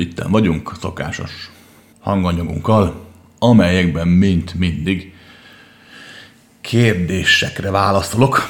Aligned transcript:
itten 0.00 0.30
vagyunk, 0.30 0.72
szokásos 0.80 1.50
hanganyagunkkal, 2.00 3.06
amelyekben 3.38 4.08
mint 4.08 4.54
mindig 4.54 5.14
kérdésekre 6.60 7.70
válaszolok. 7.70 8.42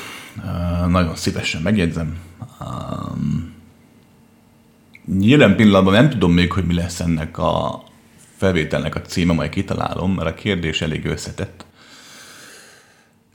Nagyon 0.88 1.16
szívesen 1.16 1.62
megjegyzem. 1.62 2.16
Jelen 5.20 5.56
pillanatban 5.56 5.92
nem 5.92 6.10
tudom 6.10 6.32
még, 6.32 6.52
hogy 6.52 6.64
mi 6.64 6.74
lesz 6.74 7.00
ennek 7.00 7.38
a 7.38 7.82
felvételnek 8.36 8.94
a 8.94 9.00
címe, 9.00 9.32
majd 9.32 9.50
kitalálom, 9.50 10.14
mert 10.14 10.28
a 10.28 10.34
kérdés 10.34 10.80
elég 10.80 11.04
összetett. 11.04 11.64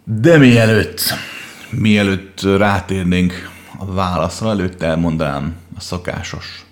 De 0.03 0.37
mielőtt, 0.37 1.01
mielőtt 1.69 2.41
rátérnénk 2.41 3.49
a 3.77 3.85
válaszra, 3.85 4.49
előtte 4.49 4.85
elmondanám 4.85 5.55
a 5.75 5.79
szokásos 5.79 6.65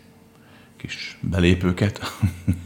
kis 0.82 1.18
belépőket. 1.22 2.00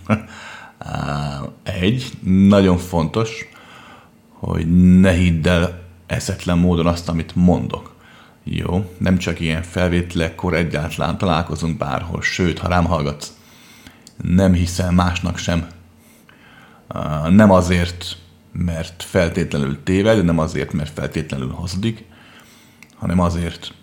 Egy, 1.63 2.11
nagyon 2.23 2.77
fontos, 2.77 3.45
hogy 4.29 4.97
ne 4.99 5.11
hidd 5.11 5.47
el 5.47 5.81
eszetlen 6.05 6.57
módon 6.57 6.87
azt, 6.87 7.09
amit 7.09 7.35
mondok. 7.35 7.95
Jó, 8.43 8.93
nem 8.97 9.17
csak 9.17 9.39
ilyen 9.39 9.63
felvételekkor 9.63 10.53
egyáltalán 10.53 11.17
találkozunk 11.17 11.77
bárhol, 11.77 12.21
sőt, 12.21 12.59
ha 12.59 12.67
rám 12.67 12.85
hallgatsz, 12.85 13.37
nem 14.21 14.53
hiszel 14.53 14.91
másnak 14.91 15.37
sem. 15.37 15.67
Nem 17.29 17.51
azért, 17.51 18.17
mert 18.51 19.03
feltétlenül 19.03 19.83
téved, 19.83 20.25
nem 20.25 20.39
azért, 20.39 20.73
mert 20.73 20.93
feltétlenül 20.93 21.49
hazudik, 21.49 22.05
hanem 22.95 23.19
azért, 23.19 23.73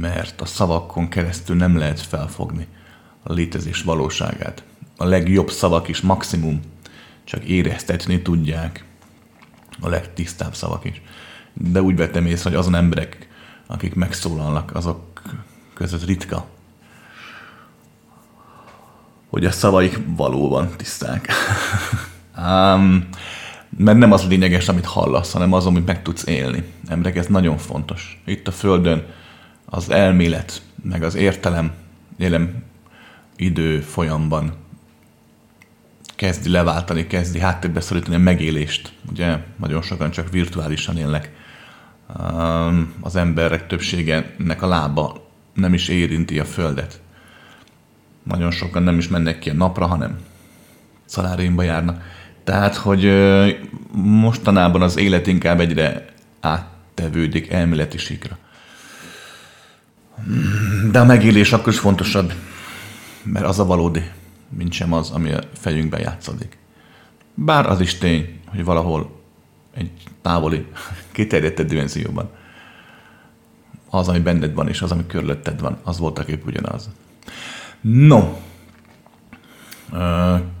mert 0.00 0.40
a 0.40 0.46
szavakon 0.46 1.08
keresztül 1.08 1.56
nem 1.56 1.76
lehet 1.76 2.00
felfogni 2.00 2.66
a 3.22 3.32
létezés 3.32 3.82
valóságát. 3.82 4.62
A 4.96 5.04
legjobb 5.04 5.50
szavak 5.50 5.88
is 5.88 6.00
maximum 6.00 6.60
csak 7.24 7.44
éreztetni 7.44 8.22
tudják, 8.22 8.84
a 9.80 9.88
legtisztább 9.88 10.54
szavak 10.54 10.84
is. 10.84 11.02
De 11.52 11.82
úgy 11.82 11.96
vettem 11.96 12.26
észre, 12.26 12.50
hogy 12.50 12.58
azon 12.58 12.74
emberek, 12.74 13.28
akik 13.66 13.94
megszólalnak, 13.94 14.74
azok 14.74 15.22
között 15.74 16.04
ritka, 16.04 16.46
hogy 19.28 19.44
a 19.44 19.50
szavaik 19.50 19.98
valóban 20.16 20.68
tiszták. 20.76 21.28
um, 22.36 23.08
mert 23.76 23.98
nem 23.98 24.12
az 24.12 24.28
lényeges, 24.28 24.68
amit 24.68 24.86
hallasz, 24.86 25.32
hanem 25.32 25.52
az, 25.52 25.66
amit 25.66 25.86
meg 25.86 26.02
tudsz 26.02 26.26
élni. 26.26 26.64
Emberek, 26.86 27.16
ez 27.16 27.26
nagyon 27.26 27.58
fontos. 27.58 28.22
Itt 28.24 28.48
a 28.48 28.52
Földön 28.52 29.06
az 29.64 29.90
elmélet, 29.90 30.62
meg 30.82 31.02
az 31.02 31.14
értelem 31.14 31.72
jelen 32.16 32.64
idő 33.38 33.80
folyamban 33.80 34.52
kezdi 36.16 36.50
leváltani, 36.50 37.06
kezdi 37.06 37.38
háttérbe 37.38 37.80
szorítani 37.80 38.14
a 38.14 38.18
megélést. 38.18 38.92
Ugye 39.10 39.38
nagyon 39.56 39.82
sokan 39.82 40.10
csak 40.10 40.30
virtuálisan 40.30 40.96
élnek. 40.96 41.32
Az 43.00 43.16
emberek 43.16 43.66
többségenek 43.66 44.62
a 44.62 44.66
lába 44.66 45.30
nem 45.54 45.74
is 45.74 45.88
érinti 45.88 46.38
a 46.38 46.44
Földet. 46.44 47.00
Nagyon 48.22 48.50
sokan 48.50 48.82
nem 48.82 48.98
is 48.98 49.08
mennek 49.08 49.38
ki 49.38 49.50
a 49.50 49.54
napra, 49.54 49.86
hanem 49.86 50.18
szalárénba 51.04 51.62
járnak. 51.62 52.02
Tehát, 52.44 52.74
hogy 52.76 53.10
mostanában 53.92 54.82
az 54.82 54.96
élet 54.96 55.26
inkább 55.26 55.60
egyre 55.60 56.04
áttevődik 56.40 57.50
elméleti 57.50 57.98
síkra. 57.98 58.38
De 60.90 61.00
a 61.00 61.04
megélés 61.04 61.52
akkor 61.52 61.72
is 61.72 61.78
fontosabb, 61.78 62.32
mert 63.22 63.46
az 63.46 63.58
a 63.58 63.64
valódi, 63.64 64.02
mint 64.48 64.72
sem 64.72 64.92
az, 64.92 65.10
ami 65.10 65.32
a 65.32 65.40
fejünkben 65.52 66.00
játszadik. 66.00 66.58
Bár 67.34 67.66
az 67.66 67.80
is 67.80 67.98
tény, 67.98 68.40
hogy 68.46 68.64
valahol 68.64 69.20
egy 69.74 69.90
távoli, 70.22 70.66
kiterjedtebb 71.12 71.66
dimenzióban 71.66 72.30
az, 73.90 74.08
ami 74.08 74.18
benned 74.18 74.54
van, 74.54 74.68
és 74.68 74.82
az, 74.82 74.92
ami 74.92 75.06
körülötted 75.06 75.60
van, 75.60 75.78
az 75.82 75.98
voltak 75.98 76.28
épp 76.28 76.46
ugyanaz. 76.46 76.90
No, 77.80 78.38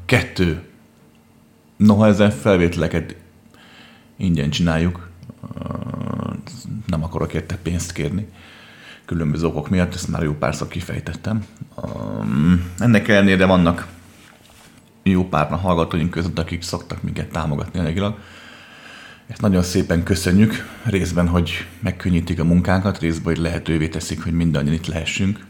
kettő. 0.04 0.62
Noha 1.76 2.06
ezen 2.06 2.30
felvételeket 2.30 3.16
ingyen 4.16 4.50
csináljuk, 4.50 5.10
nem 6.86 7.04
akarok 7.04 7.34
érte 7.34 7.56
pénzt 7.56 7.92
kérni, 7.92 8.28
különböző 9.08 9.46
okok 9.46 9.68
miatt, 9.68 9.94
ezt 9.94 10.08
már 10.08 10.22
jó 10.22 10.32
párszor 10.32 10.68
kifejtettem. 10.68 11.44
Ennek 12.78 13.08
ellenére 13.08 13.46
vannak 13.46 13.86
jó 15.02 15.28
pár 15.28 15.50
hallgatóink 15.50 16.10
között, 16.10 16.38
akik 16.38 16.62
szoktak 16.62 17.02
minket 17.02 17.30
támogatni 17.30 17.78
anyagilag. 17.78 18.18
Ezt 19.26 19.40
nagyon 19.40 19.62
szépen 19.62 20.02
köszönjük, 20.02 20.54
részben, 20.84 21.28
hogy 21.28 21.66
megkönnyítik 21.80 22.40
a 22.40 22.44
munkánkat, 22.44 22.98
részben, 22.98 23.34
hogy 23.34 23.42
lehetővé 23.42 23.88
teszik, 23.88 24.22
hogy 24.22 24.32
mindannyian 24.32 24.74
itt 24.74 24.86
lehessünk. 24.86 25.46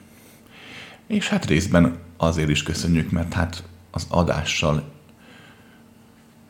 És 1.06 1.28
hát 1.28 1.46
részben 1.46 1.96
azért 2.16 2.48
is 2.48 2.62
köszönjük, 2.62 3.10
mert 3.10 3.32
hát 3.32 3.62
az 3.90 4.06
adással 4.08 4.90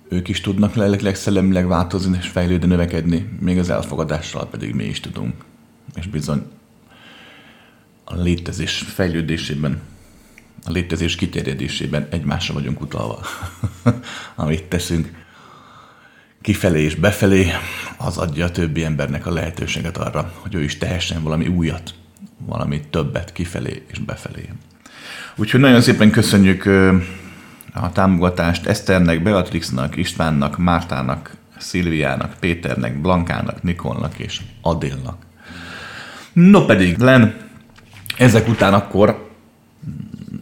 ők 0.08 0.28
is 0.28 0.40
tudnak 0.40 0.74
lelkileg, 0.74 1.14
szellemileg 1.14 1.66
változni 1.66 2.16
és 2.20 2.28
fejlődni, 2.28 2.66
növekedni, 2.66 3.28
még 3.40 3.58
az 3.58 3.70
elfogadással 3.70 4.48
pedig 4.48 4.74
mi 4.74 4.84
is 4.84 5.00
tudunk. 5.00 5.34
És 5.94 6.06
bizony 6.06 6.42
a 8.10 8.14
létezés 8.14 8.84
fejlődésében, 8.94 9.80
a 10.64 10.70
létezés 10.70 11.14
kiterjedésében 11.14 12.08
egymásra 12.10 12.54
vagyunk 12.54 12.80
utalva. 12.80 13.20
Amit 14.34 14.64
teszünk 14.64 15.10
kifelé 16.40 16.82
és 16.82 16.94
befelé, 16.94 17.52
az 17.96 18.16
adja 18.16 18.44
a 18.44 18.50
többi 18.50 18.84
embernek 18.84 19.26
a 19.26 19.32
lehetőséget 19.32 19.96
arra, 19.96 20.32
hogy 20.34 20.54
ő 20.54 20.62
is 20.62 20.78
tehessen 20.78 21.22
valami 21.22 21.46
újat, 21.46 21.94
valami 22.46 22.80
többet 22.90 23.32
kifelé 23.32 23.82
és 23.86 23.98
befelé. 23.98 24.48
Úgyhogy 25.36 25.60
nagyon 25.60 25.80
szépen 25.80 26.10
köszönjük 26.10 26.66
a 27.74 27.92
támogatást 27.92 28.66
Eszternek, 28.66 29.22
Beatrixnak, 29.22 29.96
Istvánnak, 29.96 30.58
Mártának, 30.58 31.36
Szilviának, 31.58 32.34
Péternek, 32.40 33.00
Blankának, 33.00 33.62
Nikolnak 33.62 34.18
és 34.18 34.40
Adélnak. 34.62 35.26
No 36.32 36.64
pedig, 36.64 36.98
Len, 36.98 37.47
ezek 38.18 38.48
után 38.48 38.74
akkor 38.74 39.28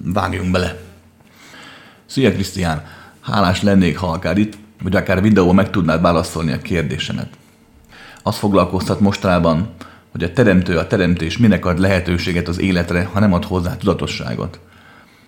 vágjunk 0.05 0.51
bele. 0.51 0.81
Szia 2.07 2.33
Krisztián, 2.33 2.85
hálás 3.21 3.63
lennék, 3.63 3.99
ha 3.99 4.07
akár 4.07 4.39
itt, 4.39 4.55
vagy 4.83 4.97
akár 4.97 5.23
videóban 5.23 5.55
meg 5.55 5.71
tudnád 5.71 6.01
válaszolni 6.01 6.53
a 6.53 6.63
kérdésemet. 6.63 7.29
Azt 8.23 8.39
foglalkoztat 8.39 9.01
mostanában, 9.01 9.75
hogy 10.13 10.23
a 10.23 10.33
teremtő, 10.33 10.79
a 10.79 10.87
teremtés 10.87 11.39
minek 11.39 11.65
ad 11.65 11.79
lehetőséget 11.79 12.49
az 12.49 12.61
életre, 12.61 13.05
ha 13.13 13.21
nem 13.21 13.33
ad 13.33 13.45
hozzá 13.45 13.77
tudatosságot 13.77 14.61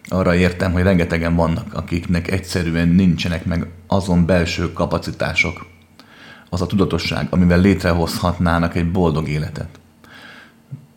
arra 0.09 0.35
értem, 0.35 0.73
hogy 0.73 0.83
rengetegen 0.83 1.35
vannak, 1.35 1.75
akiknek 1.75 2.31
egyszerűen 2.31 2.89
nincsenek 2.89 3.45
meg 3.45 3.67
azon 3.87 4.27
belső 4.27 4.73
kapacitások, 4.73 5.67
az 6.51 6.63
a 6.63 6.67
tudatosság, 6.67 7.27
amivel 7.31 7.61
létrehozhatnának 7.61 8.75
egy 8.75 8.91
boldog 8.91 9.29
életet. 9.29 9.69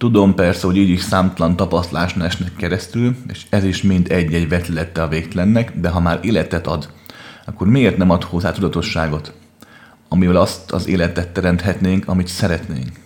Tudom 0.02 0.36
persze, 0.36 0.66
hogy 0.66 0.78
így 0.78 0.90
is 0.90 1.02
számtalan 1.02 1.56
tapasztalásnál 1.56 2.28
esnek 2.28 2.56
keresztül, 2.56 3.16
és 3.28 3.46
ez 3.50 3.64
is 3.64 3.82
mind 3.82 4.12
egy-egy 4.12 4.50
vetülette 4.50 5.04
a 5.04 5.08
végtelennek, 5.08 5.80
de 5.80 5.90
ha 5.90 6.00
már 6.00 6.20
életet 6.22 6.68
ad, 6.68 6.90
akkor 7.46 7.68
miért 7.68 7.98
nem 7.98 8.10
ad 8.10 8.24
hozzá 8.24 8.52
tudatosságot, 8.52 9.34
amivel 10.10 10.36
azt 10.36 10.72
az 10.72 10.88
életet 10.88 11.30
teremthetnénk, 11.30 12.08
amit 12.08 12.28
szeretnénk? 12.28 13.00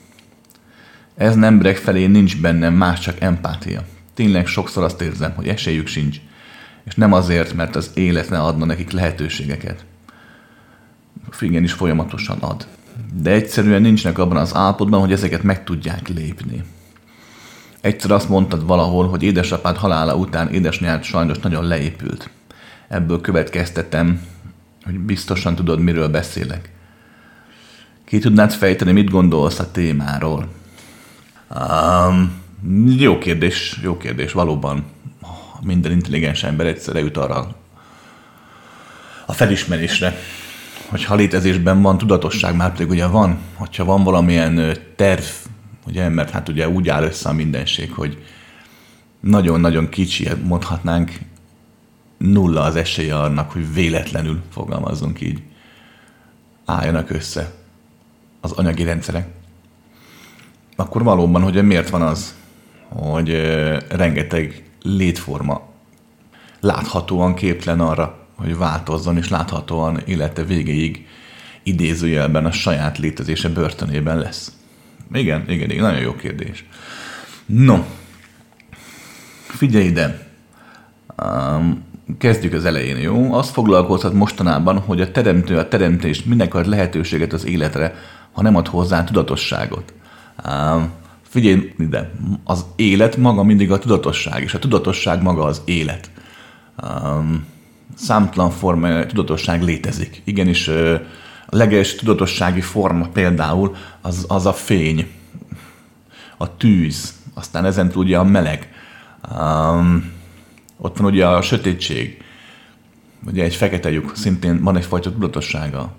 Ez 1.15 1.35
emberek 1.35 1.77
felé 1.77 2.05
nincs 2.05 2.41
bennem 2.41 2.73
más, 2.73 2.99
csak 2.99 3.19
empátia 3.19 3.83
tényleg 4.13 4.47
sokszor 4.47 4.83
azt 4.83 5.01
érzem, 5.01 5.33
hogy 5.35 5.47
esélyük 5.47 5.87
sincs. 5.87 6.17
És 6.83 6.95
nem 6.95 7.13
azért, 7.13 7.53
mert 7.53 7.75
az 7.75 7.91
élet 7.93 8.29
ne 8.29 8.39
adna 8.39 8.65
nekik 8.65 8.91
lehetőségeket. 8.91 9.85
is 11.39 11.73
folyamatosan 11.73 12.37
ad. 12.39 12.67
De 13.21 13.31
egyszerűen 13.31 13.81
nincsnek 13.81 14.17
abban 14.17 14.37
az 14.37 14.55
állapotban, 14.55 14.99
hogy 14.99 15.11
ezeket 15.11 15.43
meg 15.43 15.63
tudják 15.63 16.07
lépni. 16.07 16.63
Egyszer 17.85 18.11
azt 18.11 18.29
mondtad 18.29 18.65
valahol, 18.65 19.07
hogy 19.07 19.23
édesapád 19.23 19.77
halála 19.77 20.15
után 20.15 20.49
édesanyád 20.49 21.03
sajnos 21.03 21.39
nagyon 21.39 21.67
leépült. 21.67 22.29
Ebből 22.87 23.21
következtetem, 23.21 24.21
hogy 24.85 24.99
biztosan 24.99 25.55
tudod, 25.55 25.79
miről 25.79 26.07
beszélek. 26.07 26.71
Ki 28.05 28.19
tudnád 28.19 28.51
fejteni, 28.51 28.91
mit 28.91 29.09
gondolsz 29.09 29.59
a 29.59 29.71
témáról? 29.71 30.47
Um, 31.59 32.41
jó 32.97 33.17
kérdés, 33.17 33.79
jó 33.83 33.97
kérdés. 33.97 34.31
Valóban 34.31 34.85
minden 35.61 35.91
intelligens 35.91 36.43
ember 36.43 36.65
egyszerre 36.65 36.99
jut 36.99 37.17
arra 37.17 37.55
a 39.25 39.33
felismerésre, 39.33 40.15
hogy 40.89 41.03
ha 41.03 41.15
létezésben 41.15 41.81
van 41.81 41.97
tudatosság, 41.97 42.55
már 42.55 42.71
pedig 42.71 42.89
ugye 42.89 43.05
van, 43.05 43.37
hogyha 43.53 43.85
van 43.85 44.03
valamilyen 44.03 44.77
terv, 44.95 45.23
ugye, 45.85 46.09
mert 46.09 46.29
hát 46.29 46.49
ugye 46.49 46.69
úgy 46.69 46.89
áll 46.89 47.03
össze 47.03 47.29
a 47.29 47.33
mindenség, 47.33 47.91
hogy 47.91 48.23
nagyon-nagyon 49.19 49.89
kicsi, 49.89 50.29
mondhatnánk 50.43 51.11
nulla 52.17 52.61
az 52.61 52.75
esélye 52.75 53.19
annak, 53.19 53.51
hogy 53.51 53.73
véletlenül 53.73 54.41
fogalmazzunk 54.51 55.21
így, 55.21 55.41
álljanak 56.65 57.09
össze 57.09 57.53
az 58.41 58.51
anyagi 58.51 58.83
rendszerek. 58.83 59.27
Akkor 60.75 61.03
valóban, 61.03 61.41
hogy 61.41 61.63
miért 61.63 61.89
van 61.89 62.01
az, 62.01 62.35
hogy 62.89 63.29
rengeteg 63.89 64.63
létforma 64.81 65.61
láthatóan 66.59 67.33
képtelen 67.35 67.79
arra, 67.79 68.27
hogy 68.35 68.57
változzon, 68.57 69.17
és 69.17 69.29
láthatóan 69.29 70.01
élete 70.05 70.43
végéig 70.43 71.07
idézőjelben 71.63 72.45
a 72.45 72.51
saját 72.51 72.97
létezése 72.97 73.49
börtönében 73.49 74.17
lesz. 74.17 74.51
Igen, 75.13 75.49
igen, 75.49 75.69
igen, 75.69 75.83
nagyon 75.83 76.01
jó 76.01 76.15
kérdés. 76.15 76.65
No, 77.45 77.83
figyelj 79.47 79.85
ide. 79.85 80.27
Um, 81.23 81.83
kezdjük 82.17 82.53
az 82.53 82.65
elején, 82.65 82.97
jó? 82.97 83.33
Azt 83.33 83.51
foglalkozhat 83.51 84.13
mostanában, 84.13 84.79
hogy 84.79 85.01
a 85.01 85.11
teremtő 85.11 85.57
a 85.57 85.67
teremtést 85.67 86.25
minek 86.25 86.53
ad 86.53 86.67
lehetőséget 86.67 87.33
az 87.33 87.45
életre, 87.45 87.95
ha 88.31 88.41
nem 88.41 88.55
ad 88.55 88.67
hozzá 88.67 89.03
tudatosságot. 89.03 89.93
Um, 90.47 90.91
figyelj 91.21 91.73
ide, 91.77 92.11
az 92.43 92.65
élet 92.75 93.17
maga 93.17 93.43
mindig 93.43 93.71
a 93.71 93.79
tudatosság, 93.79 94.43
és 94.43 94.53
a 94.53 94.59
tudatosság 94.59 95.21
maga 95.21 95.43
az 95.43 95.61
élet. 95.65 96.09
Um, 96.83 97.45
számtalan 97.95 98.51
forma 98.51 99.05
tudatosság 99.05 99.61
létezik. 99.61 100.21
Igenis, 100.23 100.69
a 101.45 101.55
leges 101.55 101.95
tudatossági 101.95 102.61
forma 102.61 103.07
például 103.07 103.75
az, 104.01 104.25
az 104.27 104.45
a 104.45 104.53
fény, 104.53 105.07
a 106.37 106.57
tűz, 106.57 107.13
aztán 107.33 107.65
ezen 107.65 107.91
ugye 107.95 108.17
a 108.17 108.23
meleg. 108.23 108.69
Um, 109.39 110.11
ott 110.77 110.97
van 110.97 111.11
ugye 111.11 111.27
a 111.27 111.41
sötétség, 111.41 112.23
ugye 113.25 113.43
egy 113.43 113.55
fekete 113.55 113.91
lyuk, 113.91 114.11
szintén 114.15 114.63
van 114.63 114.77
egyfajta 114.77 115.11
tudatossága. 115.11 115.95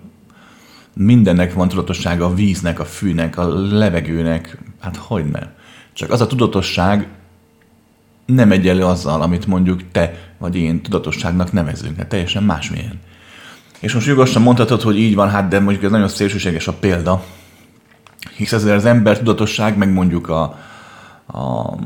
Mindennek 0.93 1.53
van 1.53 1.67
tudatossága, 1.67 2.25
a 2.25 2.33
víznek, 2.33 2.79
a 2.79 2.85
fűnek, 2.85 3.37
a 3.37 3.47
levegőnek, 3.47 4.57
hát 4.79 4.95
hogy 4.95 5.25
nem. 5.25 5.49
Csak 5.93 6.11
az 6.11 6.21
a 6.21 6.27
tudatosság 6.27 7.07
nem 8.25 8.51
egyenlő 8.51 8.85
azzal, 8.85 9.21
amit 9.21 9.47
mondjuk 9.47 9.91
te 9.91 10.33
vagy 10.37 10.55
én 10.55 10.81
tudatosságnak 10.81 11.51
nevezünk, 11.51 11.97
hát 11.97 12.07
teljesen 12.07 12.43
másmilyen. 12.43 12.99
És 13.79 13.93
most 13.93 14.07
nyugodtan 14.07 14.41
mondhatod, 14.41 14.81
hogy 14.81 14.97
így 14.97 15.15
van, 15.15 15.29
hát 15.29 15.47
de 15.47 15.59
mondjuk 15.59 15.83
ez 15.83 15.91
nagyon 15.91 16.07
szélsőséges 16.07 16.67
a 16.67 16.73
példa, 16.73 17.23
hisz 18.35 18.51
ezzel 18.51 18.75
az 18.75 18.85
ember 18.85 19.17
tudatosság, 19.17 19.77
meg 19.77 19.93
mondjuk 19.93 20.29
a, 20.29 20.41
a 21.27 21.77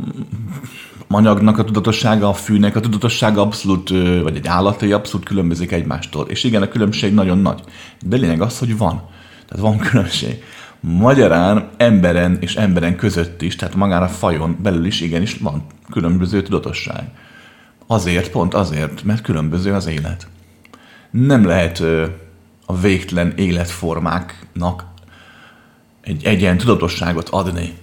anyagnak 1.07 1.57
a 1.57 1.63
tudatossága, 1.63 2.29
a 2.29 2.33
fűnek 2.33 2.75
a 2.75 2.79
tudatossága 2.79 3.41
abszolút, 3.41 3.89
vagy 4.23 4.35
egy 4.35 4.47
állatai 4.47 4.91
abszolút 4.91 5.25
különbözik 5.25 5.71
egymástól. 5.71 6.27
És 6.27 6.43
igen, 6.43 6.61
a 6.61 6.67
különbség 6.67 7.13
nagyon 7.13 7.37
nagy. 7.37 7.61
De 8.05 8.17
lényeg 8.17 8.41
az, 8.41 8.59
hogy 8.59 8.77
van. 8.77 9.01
Tehát 9.47 9.63
van 9.63 9.77
különbség. 9.77 10.43
Magyarán 10.79 11.69
emberen 11.77 12.37
és 12.39 12.55
emberen 12.55 12.95
között 12.95 13.41
is, 13.41 13.55
tehát 13.55 13.75
magán 13.75 14.03
a 14.03 14.07
fajon 14.07 14.57
belül 14.61 14.85
is 14.85 15.01
igenis 15.01 15.37
van 15.37 15.65
különböző 15.91 16.41
tudatosság. 16.41 17.03
Azért, 17.87 18.29
pont 18.29 18.53
azért, 18.53 19.03
mert 19.03 19.21
különböző 19.21 19.73
az 19.73 19.87
élet. 19.87 20.27
Nem 21.11 21.45
lehet 21.45 21.79
a 22.65 22.77
végtelen 22.81 23.33
életformáknak 23.35 24.85
egy 26.01 26.23
egyen 26.23 26.57
tudatosságot 26.57 27.29
adni. 27.29 27.73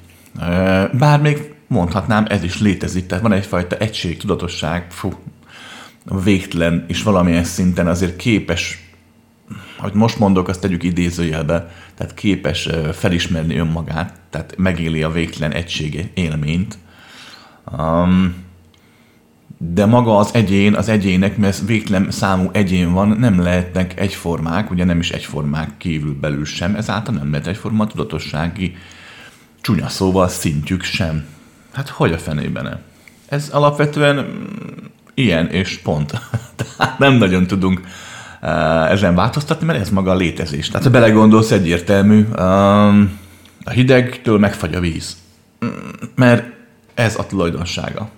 Bár 0.92 1.20
még 1.20 1.54
mondhatnám, 1.66 2.26
ez 2.28 2.42
is 2.42 2.60
létezik, 2.60 3.06
tehát 3.06 3.22
van 3.22 3.32
egyfajta 3.32 3.76
egység, 3.76 4.16
tudatosság, 4.16 4.90
fú, 4.90 5.12
végtelen, 6.24 6.84
és 6.88 7.02
valamilyen 7.02 7.44
szinten 7.44 7.86
azért 7.86 8.16
képes 8.16 8.88
hogy 9.78 9.92
most 9.92 10.18
mondok, 10.18 10.48
azt 10.48 10.60
tegyük 10.60 10.82
idézőjelbe, 10.82 11.72
tehát 11.94 12.14
képes 12.14 12.68
felismerni 12.92 13.56
önmagát, 13.56 14.20
tehát 14.30 14.54
megéli 14.56 15.02
a 15.02 15.10
végtelen 15.10 15.52
egysége 15.52 16.10
élményt. 16.14 16.78
Um, 17.78 18.34
de 19.58 19.86
maga 19.86 20.18
az 20.18 20.30
egyén, 20.32 20.74
az 20.74 20.88
egyének, 20.88 21.36
mert 21.36 21.66
végtelen 21.66 22.10
számú 22.10 22.48
egyén 22.52 22.92
van, 22.92 23.08
nem 23.08 23.40
lehetnek 23.40 24.00
egyformák, 24.00 24.70
ugye 24.70 24.84
nem 24.84 24.98
is 24.98 25.10
egyformák 25.10 25.76
kívül 25.76 26.16
belül 26.20 26.44
sem, 26.44 26.74
ezáltal 26.74 27.14
nem 27.14 27.30
lehet 27.30 27.46
egyforma 27.46 27.84
a 27.84 27.86
tudatossági 27.86 28.76
csúnya 29.60 29.88
szóval 29.88 30.28
szintjük 30.28 30.82
sem. 30.82 31.24
Hát 31.72 31.88
hogy 31.88 32.12
a 32.12 32.18
fenében 32.18 32.66
-e? 32.66 32.80
Ez 33.28 33.48
alapvetően 33.48 34.16
mm, 34.16 34.84
ilyen 35.14 35.46
és 35.46 35.78
pont. 35.82 36.20
Tehát 36.56 36.98
nem 36.98 37.14
nagyon 37.14 37.46
tudunk 37.46 37.80
Eh, 38.40 38.90
ezen 38.90 39.14
változtatni, 39.14 39.66
mert 39.66 39.80
ez 39.80 39.90
maga 39.90 40.10
a 40.10 40.14
létezés. 40.14 40.68
Tehát 40.68 40.86
ha 40.86 40.90
belegondolsz, 40.92 41.50
egyértelmű, 41.50 42.26
um, 42.38 43.18
a 43.64 43.70
hidegtől 43.70 44.38
megfagy 44.38 44.74
a 44.74 44.80
víz. 44.80 45.16
Mm, 45.64 45.68
mert 46.14 46.46
ez 46.94 47.16
a 47.16 47.26
tulajdonsága. 47.26 48.08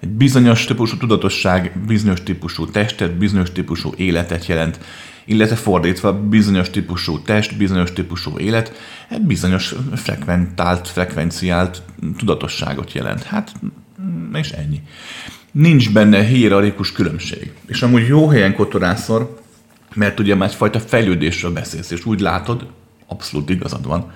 Egy 0.00 0.08
bizonyos 0.08 0.64
típusú 0.64 0.96
tudatosság 0.96 1.78
bizonyos 1.86 2.22
típusú 2.22 2.66
testet, 2.66 3.16
bizonyos 3.16 3.52
típusú 3.52 3.92
életet 3.96 4.46
jelent, 4.46 4.80
illetve 5.24 5.56
fordítva 5.56 6.12
bizonyos 6.12 6.70
típusú 6.70 7.22
test, 7.22 7.56
bizonyos 7.56 7.92
típusú 7.92 8.38
élet, 8.38 8.72
egy 9.08 9.20
bizonyos 9.20 9.74
frekventált, 9.94 10.88
frekvenciált 10.88 11.82
tudatosságot 12.16 12.92
jelent. 12.92 13.22
Hát, 13.22 13.52
mm, 14.02 14.34
és 14.34 14.50
ennyi. 14.50 14.82
Nincs 15.52 15.92
benne 15.92 16.22
hierarchikus 16.22 16.92
különbség. 16.92 17.52
És 17.66 17.82
amúgy 17.82 18.06
jó 18.06 18.28
helyen 18.28 18.54
kotorászor, 18.54 19.40
mert 19.94 20.20
ugye 20.20 20.34
már 20.34 20.48
egyfajta 20.48 20.80
fejlődésről 20.80 21.52
beszélsz, 21.52 21.90
és 21.90 22.06
úgy 22.06 22.20
látod, 22.20 22.66
abszolút 23.06 23.50
igazad 23.50 23.86
van, 23.86 24.12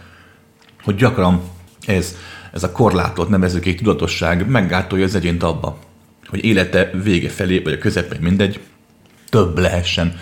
hogy 0.82 0.94
gyakran 0.94 1.42
ez, 1.86 2.16
ez 2.54 2.62
a 2.62 2.72
korlátot 2.72 3.28
nevezük 3.28 3.66
egy 3.66 3.76
tudatosság 3.76 4.48
meggátolja 4.48 5.04
az 5.04 5.14
egyént 5.14 5.42
abba, 5.42 5.78
hogy 6.26 6.44
élete 6.44 6.90
vége 7.02 7.28
felé, 7.28 7.58
vagy 7.58 7.72
a 7.72 7.78
közepén 7.78 8.20
mindegy, 8.20 8.60
több 9.28 9.58
lehessen, 9.58 10.16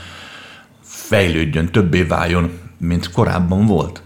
fejlődjön, 0.83 1.67
többé 1.71 2.03
váljon, 2.03 2.51
mint 2.79 3.11
korábban 3.11 3.67
volt. 3.67 4.03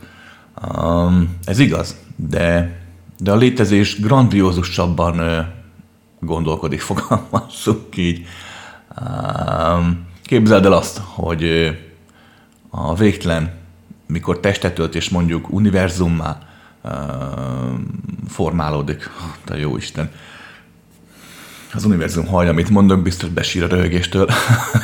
Um, 0.77 1.37
ez 1.45 1.59
igaz, 1.59 1.97
de, 2.17 2.79
de 3.19 3.33
a 3.33 3.37
létezés 3.37 4.01
grandiózusabban 4.01 5.21
uh, 5.21 5.45
gondolkodik, 6.21 6.81
fogalmazzuk 6.91 7.97
így. 7.97 8.27
Um, 9.01 10.07
Képzeld 10.23 10.65
el 10.65 10.73
azt, 10.73 11.01
hogy 11.05 11.45
a 12.71 12.95
végtelen, 12.95 13.51
mikor 14.07 14.41
testet 14.41 14.79
ölt 14.79 14.95
és 14.95 15.09
mondjuk 15.09 15.53
univerzummá 15.53 16.47
formálódik, 18.29 19.11
te 19.45 19.59
jó 19.59 19.77
Isten, 19.77 20.11
az 21.75 21.85
univerzum 21.85 22.27
hallja, 22.27 22.51
amit 22.51 22.71
mondok, 22.71 23.03
biztos 23.03 23.29
besír 23.29 23.63
a 23.63 23.67
röhögéstől, 23.67 24.29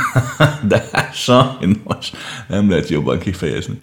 de 0.69 1.11
sajnos 1.13 2.13
nem 2.49 2.71
lehet 2.71 2.89
jobban 2.89 3.19
kifejezni. 3.19 3.81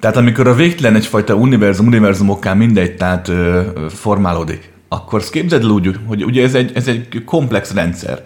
Tehát 0.00 0.16
amikor 0.16 0.46
a 0.46 0.54
végtelen 0.54 0.94
egyfajta 0.94 1.34
univerzum, 1.34 1.86
univerzumokká 1.86 2.54
mindegy, 2.54 2.96
tehát 2.96 3.28
ö, 3.28 3.62
formálódik, 3.88 4.72
akkor 4.88 5.22
képzeld 5.30 5.62
el 5.62 5.68
úgy, 5.68 5.98
hogy 6.06 6.24
ugye 6.24 6.42
ez 6.42 6.54
egy, 6.54 6.70
ez 6.74 6.88
egy 6.88 7.24
komplex 7.24 7.72
rendszer. 7.72 8.22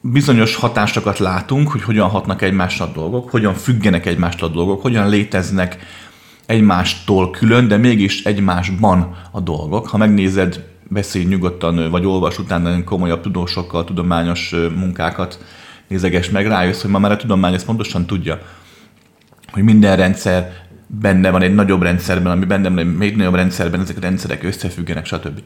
Bizonyos 0.00 0.54
hatásokat 0.54 1.18
látunk, 1.18 1.70
hogy 1.70 1.82
hogyan 1.82 2.08
hatnak 2.08 2.42
egymásra 2.42 2.84
a 2.84 2.92
dolgok, 2.92 3.30
hogyan 3.30 3.54
függenek 3.54 4.06
egymástól 4.06 4.48
a 4.48 4.52
dolgok, 4.52 4.82
hogyan 4.82 5.08
léteznek 5.08 5.78
egymástól 6.52 7.30
külön, 7.30 7.68
de 7.68 7.76
mégis 7.76 8.24
egymásban 8.24 9.16
a 9.30 9.40
dolgok. 9.40 9.88
Ha 9.88 9.96
megnézed, 9.96 10.64
beszélj 10.88 11.24
nyugodtan, 11.24 11.90
vagy 11.90 12.06
olvas 12.06 12.38
utána 12.38 12.84
komolyabb 12.84 13.20
tudósokkal, 13.20 13.84
tudományos 13.84 14.54
munkákat 14.76 15.44
nézeges 15.88 16.30
meg, 16.30 16.46
rájössz, 16.46 16.80
hogy 16.82 16.90
ma 16.90 16.98
már 16.98 17.10
a 17.10 17.16
tudomány 17.16 17.54
ezt 17.54 17.66
pontosan 17.66 18.06
tudja, 18.06 18.38
hogy 19.52 19.62
minden 19.62 19.96
rendszer 19.96 20.52
benne 20.86 21.30
van 21.30 21.42
egy 21.42 21.54
nagyobb 21.54 21.82
rendszerben, 21.82 22.32
ami 22.32 22.44
benne 22.44 22.68
van 22.68 22.78
egy 22.78 22.96
még 22.96 23.16
nagyobb 23.16 23.34
rendszerben, 23.34 23.80
ezek 23.80 23.96
a 23.96 24.00
rendszerek 24.00 24.42
összefüggenek, 24.42 25.06
stb. 25.06 25.40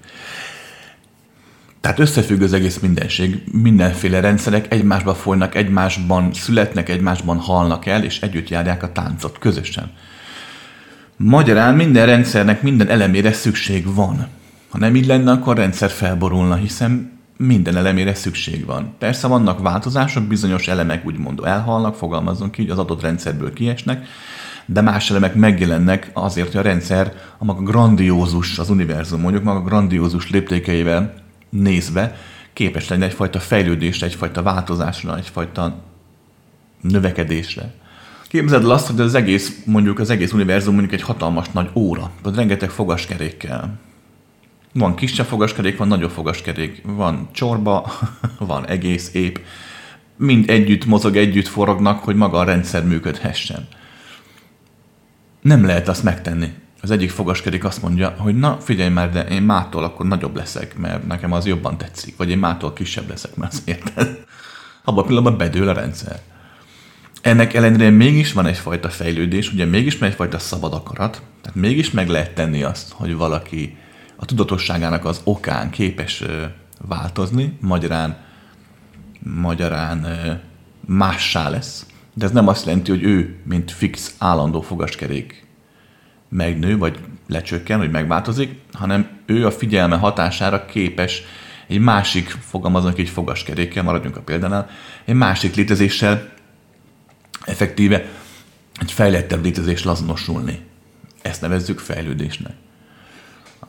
Tehát 1.81 1.99
összefügg 1.99 2.43
az 2.43 2.53
egész 2.53 2.79
mindenség, 2.79 3.43
mindenféle 3.53 4.21
rendszerek 4.21 4.73
egymásba 4.73 5.15
folynak, 5.15 5.55
egymásban 5.55 6.33
születnek, 6.33 6.89
egymásban 6.89 7.39
halnak 7.39 7.87
el, 7.87 8.05
és 8.05 8.21
együtt 8.21 8.49
járják 8.49 8.83
a 8.83 8.93
táncot 8.93 9.39
közösen. 9.39 9.91
Magyarán 11.17 11.75
minden 11.75 12.07
rendszernek 12.07 12.63
minden 12.63 12.89
elemére 12.89 13.33
szükség 13.33 13.95
van. 13.95 14.27
Ha 14.69 14.79
nem 14.79 14.97
így 14.97 15.07
lenne, 15.07 15.31
akkor 15.31 15.59
a 15.59 15.61
rendszer 15.61 15.91
felborulna, 15.91 16.55
hiszen 16.55 17.19
minden 17.37 17.77
elemére 17.77 18.15
szükség 18.15 18.67
van. 18.67 18.95
Persze 18.99 19.27
vannak 19.27 19.63
változások, 19.63 20.25
bizonyos 20.25 20.69
elemek 20.69 21.07
úgymond 21.07 21.41
elhalnak, 21.45 21.95
fogalmazunk 21.95 22.59
így, 22.59 22.71
az 22.71 22.79
adott 22.79 23.03
rendszerből 23.03 23.53
kiesnek, 23.53 24.07
de 24.67 24.81
más 24.81 25.11
elemek 25.11 25.35
megjelennek 25.35 26.11
azért, 26.13 26.47
hogy 26.47 26.57
a 26.57 26.63
rendszer 26.63 27.13
a 27.39 27.45
maga 27.45 27.63
grandiózus, 27.63 28.59
az 28.59 28.71
univerzum 28.71 29.21
mondjuk 29.21 29.43
maga 29.43 29.63
grandiózus 29.63 30.31
léptékeivel 30.31 31.15
nézve 31.49 32.17
képes 32.53 32.89
lenni 32.89 33.05
egyfajta 33.05 33.41
fejlődésre, 33.41 34.07
egyfajta 34.07 34.43
változásra, 34.43 35.17
egyfajta 35.17 35.77
növekedésre. 36.81 37.75
Képzeld 38.29 38.65
el 38.65 38.71
azt, 38.71 38.87
hogy 38.87 39.01
az 39.01 39.15
egész, 39.15 39.63
mondjuk 39.65 39.99
az 39.99 40.11
egész 40.11 40.33
univerzum 40.33 40.75
mondjuk 40.75 41.01
egy 41.01 41.07
hatalmas 41.07 41.47
nagy 41.53 41.71
óra, 41.75 42.11
vagy 42.23 42.35
rengeteg 42.35 42.71
fogaskerékkel. 42.71 43.79
Van 44.73 44.95
kisebb 44.95 45.27
fogaskerék, 45.27 45.77
van 45.77 45.89
nagyobb 45.89 46.11
fogaskerék, 46.11 46.83
van 46.85 47.29
csorba, 47.33 47.93
van 48.39 48.67
egész, 48.67 49.15
ép. 49.15 49.41
Mind 50.17 50.51
együtt 50.51 50.85
mozog, 50.85 51.17
együtt 51.17 51.47
forognak, 51.47 52.05
hogy 52.05 52.17
maga 52.17 52.39
a 52.39 52.45
rendszer 52.45 52.85
működhessen. 52.85 53.69
Nem 55.41 55.65
lehet 55.65 55.89
azt 55.89 56.03
megtenni. 56.03 56.53
Az 56.83 56.91
egyik 56.91 57.11
fogaskerék 57.11 57.65
azt 57.65 57.83
mondja, 57.83 58.15
hogy 58.19 58.39
na 58.39 58.57
figyelj 58.61 58.91
már, 58.91 59.13
de 59.13 59.27
én 59.27 59.43
mától 59.43 59.85
akkor 59.85 60.07
nagyobb 60.07 60.37
leszek, 60.37 60.77
mert 60.79 61.07
nekem 61.07 61.33
az 61.33 61.47
jobban 61.47 61.79
tetszik, 61.79 62.17
vagy 62.17 62.31
én 62.31 62.39
mától 62.39 62.73
kisebb 62.73 63.09
leszek, 63.09 63.37
mert 63.37 63.53
az 63.53 63.63
érted. 63.65 64.25
Abban 64.85 65.05
a 65.05 65.07
pillanatban 65.07 65.39
bedől 65.39 65.69
a 65.69 65.73
rendszer. 65.73 66.21
Ennek 67.27 67.55
ellenére 67.55 67.91
mégis 67.91 68.33
van 68.33 68.47
egyfajta 68.47 68.89
fejlődés, 68.89 69.53
ugye 69.53 69.65
mégis 69.65 69.99
van 69.99 70.09
egyfajta 70.09 70.39
szabad 70.39 70.73
akarat, 70.73 71.23
tehát 71.43 71.59
mégis 71.59 71.91
meg 71.91 72.09
lehet 72.09 72.35
tenni 72.35 72.63
azt, 72.63 72.93
hogy 72.93 73.15
valaki 73.15 73.77
a 74.17 74.25
tudatosságának 74.25 75.05
az 75.05 75.21
okán 75.25 75.71
képes 75.71 76.25
változni, 76.89 77.59
magyarán, 77.61 78.17
magyarán 79.41 80.07
mássá 80.87 81.49
lesz. 81.49 81.87
De 82.15 82.25
ez 82.25 82.31
nem 82.31 82.49
azt 82.49 82.67
jelenti, 82.67 82.91
hogy 82.91 83.03
ő, 83.03 83.37
mint 83.45 83.71
fix, 83.71 84.15
állandó 84.19 84.61
fogaskerék 84.61 85.47
megnő, 86.29 86.79
vagy 86.79 86.99
lecsökken, 87.29 87.79
vagy 87.79 87.91
megváltozik, 87.91 88.61
hanem 88.73 89.09
ő 89.27 89.47
a 89.47 89.51
figyelme 89.51 89.97
hatására 89.97 90.65
képes 90.65 91.23
egy 91.67 91.81
másik, 91.81 92.29
fogalmazunk 92.29 92.99
egy 92.99 93.09
fogaskerékkel, 93.09 93.83
maradjunk 93.83 94.17
a 94.17 94.21
példánál, 94.21 94.69
egy 95.05 95.15
másik 95.15 95.55
létezéssel 95.55 96.35
effektíve 97.47 98.05
egy 98.81 98.93
fejlettebb 98.93 99.45
létezés 99.45 99.85
azonosulni. 99.85 100.61
Ezt 101.23 101.41
nevezzük 101.41 101.79
fejlődésnek. 101.79 102.55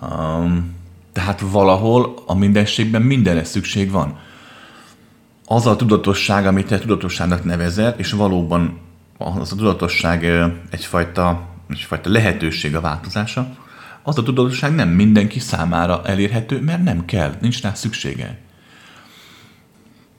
Um, 0.01 0.75
tehát 1.13 1.41
valahol 1.41 2.13
a 2.25 2.35
mindenségben 2.35 3.01
mindenre 3.01 3.43
szükség 3.43 3.91
van. 3.91 4.19
Az 5.45 5.65
a 5.65 5.75
tudatosság, 5.75 6.45
amit 6.45 6.67
te 6.67 6.79
tudatosságnak 6.79 7.43
nevezel, 7.43 7.93
és 7.97 8.11
valóban 8.11 8.79
az 9.17 9.51
a 9.51 9.55
tudatosság 9.55 10.25
egyfajta, 10.69 11.47
egyfajta 11.69 12.09
lehetőség 12.09 12.75
a 12.75 12.81
változása, 12.81 13.55
az 14.03 14.17
a 14.17 14.23
tudatosság 14.23 14.75
nem 14.75 14.89
mindenki 14.89 15.39
számára 15.39 16.01
elérhető, 16.05 16.61
mert 16.61 16.83
nem 16.83 17.05
kell, 17.05 17.33
nincs 17.41 17.61
rá 17.61 17.73
szüksége. 17.73 18.37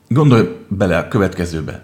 Gondolj 0.09 0.49
bele 0.69 0.99
a 0.99 1.09
következőbe 1.09 1.83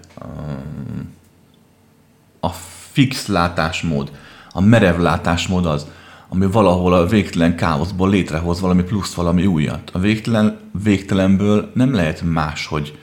fix 2.94 3.26
látásmód, 3.26 4.10
a 4.52 4.60
merev 4.60 4.98
látásmód 4.98 5.66
az, 5.66 5.86
ami 6.28 6.46
valahol 6.46 6.92
a 6.94 7.06
végtelen 7.06 7.56
káoszból 7.56 8.10
létrehoz 8.10 8.60
valami 8.60 8.82
plusz, 8.82 9.14
valami 9.14 9.46
újat. 9.46 9.90
A 9.92 9.98
végtelen, 9.98 10.58
végtelenből 10.82 11.70
nem 11.74 11.94
lehet 11.94 12.22
máshogy 12.22 12.98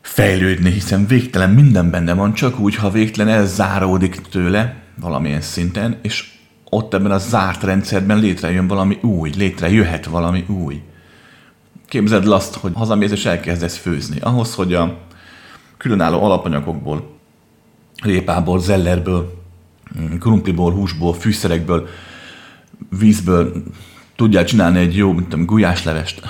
fejlődni, 0.00 0.70
hiszen 0.70 1.06
végtelen 1.06 1.50
minden 1.50 1.90
benne 1.90 2.14
van, 2.14 2.32
csak 2.32 2.58
úgy, 2.58 2.74
ha 2.74 2.90
végtelen 2.90 3.34
elzáródik 3.34 4.20
tőle 4.20 4.82
valamilyen 5.00 5.40
szinten, 5.40 5.98
és 6.02 6.30
ott 6.70 6.94
ebben 6.94 7.10
a 7.10 7.18
zárt 7.18 7.62
rendszerben 7.62 8.18
létrejön 8.18 8.66
valami 8.66 8.98
új, 9.02 9.30
létrejöhet 9.36 10.06
valami 10.06 10.44
új. 10.48 10.82
Képzeld 11.88 12.24
el 12.24 12.32
azt, 12.32 12.54
hogy 12.54 12.72
hazamész 12.74 13.10
és 13.10 13.24
elkezdesz 13.24 13.76
főzni. 13.76 14.20
Ahhoz, 14.20 14.54
hogy 14.54 14.74
a 14.74 14.98
különálló 15.76 16.24
alapanyagokból 16.24 17.16
répából, 18.02 18.60
zellerből, 18.60 19.42
krumpliból, 20.20 20.72
húsból, 20.72 21.14
fűszerekből, 21.14 21.88
vízből 22.98 23.52
tudjál 24.16 24.44
csinálni 24.44 24.78
egy 24.78 24.96
jó, 24.96 25.12
mint 25.12 25.28
tudom, 25.28 25.44
gulyáslevest. 25.44 26.20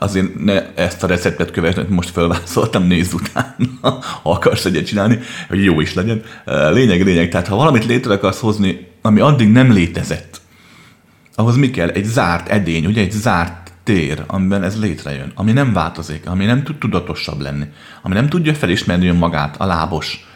Azért 0.00 0.44
ne 0.44 0.74
ezt 0.74 1.02
a 1.02 1.06
receptet 1.06 1.50
követni, 1.50 1.82
hogy 1.82 1.94
most 1.94 2.10
felvászoltam, 2.10 2.82
nézz 2.82 3.12
utána, 3.12 3.54
ha 3.80 4.02
akarsz 4.34 4.64
egyet 4.64 4.86
csinálni, 4.86 5.18
hogy 5.48 5.64
jó 5.64 5.80
is 5.80 5.94
legyen. 5.94 6.22
Lényeg, 6.44 7.04
lényeg. 7.04 7.28
Tehát 7.28 7.48
ha 7.48 7.56
valamit 7.56 7.86
létre 7.86 8.12
akarsz 8.12 8.40
hozni, 8.40 8.86
ami 9.02 9.20
addig 9.20 9.48
nem 9.48 9.72
létezett, 9.72 10.40
ahhoz 11.34 11.56
mi 11.56 11.70
kell? 11.70 11.88
Egy 11.88 12.04
zárt 12.04 12.48
edény, 12.48 12.86
ugye 12.86 13.00
egy 13.00 13.10
zárt 13.10 13.72
tér, 13.82 14.24
amiben 14.26 14.62
ez 14.62 14.80
létrejön, 14.80 15.32
ami 15.34 15.52
nem 15.52 15.72
változik, 15.72 16.26
ami 16.26 16.44
nem 16.44 16.62
tud 16.62 16.76
tudatosabb 16.76 17.40
lenni, 17.40 17.64
ami 18.02 18.14
nem 18.14 18.28
tudja 18.28 18.54
felismerni 18.54 19.08
önmagát, 19.08 19.60
a 19.60 19.66
lábos, 19.66 20.27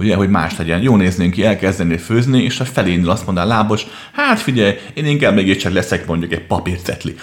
ugye, 0.00 0.14
hogy 0.14 0.28
más 0.28 0.56
legyen. 0.56 0.82
Jó 0.82 0.96
néznénk 0.96 1.32
ki, 1.32 1.44
elkezdeni 1.44 1.96
főzni, 1.96 2.42
és 2.42 2.60
a 2.60 2.64
felénél 2.64 3.10
azt 3.10 3.26
mondaná 3.26 3.46
lábos, 3.46 3.86
hát 4.12 4.40
figyelj, 4.40 4.74
én 4.94 5.06
inkább 5.06 5.34
még 5.34 5.56
csak 5.56 5.72
leszek 5.72 6.06
mondjuk 6.06 6.32
egy 6.32 6.46
papírcetli. 6.46 7.14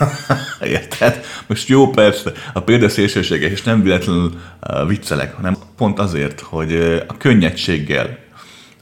Érted? 0.62 1.24
Most 1.46 1.68
jó, 1.68 1.90
persze, 1.90 2.32
a 2.52 2.60
példa 2.60 2.88
szélsőséges, 2.88 3.50
és 3.50 3.62
nem 3.62 3.82
véletlenül 3.82 4.40
viccelek, 4.86 5.34
hanem 5.34 5.56
pont 5.76 5.98
azért, 5.98 6.40
hogy 6.40 6.74
a 7.06 7.16
könnyedséggel 7.16 8.18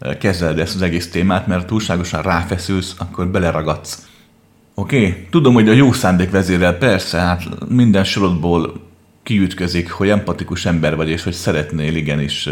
uh, 0.01 0.19
kezeled 0.19 0.59
ezt 0.59 0.75
az 0.75 0.83
egész 0.83 1.11
témát, 1.11 1.47
mert 1.47 1.67
túlságosan 1.67 2.23
ráfeszülsz, 2.23 2.95
akkor 2.99 3.27
beleragadsz. 3.27 4.07
Oké, 4.75 4.97
okay? 4.97 5.27
tudom, 5.31 5.55
hogy 5.55 5.69
a 5.69 5.73
jó 5.73 5.93
szándék 5.93 6.31
vezérel, 6.31 6.75
persze, 6.75 7.19
hát 7.19 7.43
minden 7.69 8.05
sorodból 8.05 8.85
kiütközik, 9.27 9.91
hogy 9.91 10.09
empatikus 10.09 10.67
ember 10.67 10.97
vagy, 10.97 11.09
és 11.09 11.23
hogy 11.23 11.33
szeretnél 11.33 11.97
igenis 11.97 12.49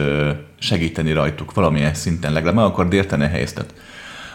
segíteni 0.58 1.12
rajtuk 1.12 1.54
valamilyen 1.54 1.94
szinten, 1.94 2.32
legalább 2.32 2.54
meg 2.54 2.64
akar 2.64 2.94
érteni 2.94 3.24
a 3.24 3.28
helyzetet 3.28 3.74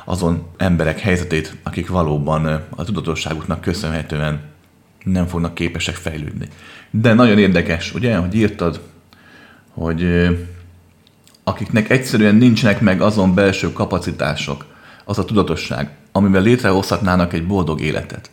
azon 0.05 0.47
emberek 0.57 0.99
helyzetét, 0.99 1.55
akik 1.63 1.89
valóban 1.89 2.45
a 2.69 2.83
tudatosságuknak 2.83 3.61
köszönhetően 3.61 4.41
nem 5.03 5.27
fognak 5.27 5.53
képesek 5.53 5.95
fejlődni. 5.95 6.47
De 6.91 7.13
nagyon 7.13 7.37
érdekes, 7.37 7.93
ugye, 7.93 8.15
hogy 8.15 8.35
írtad, 8.35 8.81
hogy 9.69 10.27
akiknek 11.43 11.89
egyszerűen 11.89 12.35
nincsenek 12.35 12.81
meg 12.81 13.01
azon 13.01 13.33
belső 13.33 13.73
kapacitások, 13.73 14.65
az 15.05 15.19
a 15.19 15.25
tudatosság, 15.25 15.89
amivel 16.11 16.41
létrehozhatnának 16.41 17.33
egy 17.33 17.47
boldog 17.47 17.81
életet. 17.81 18.29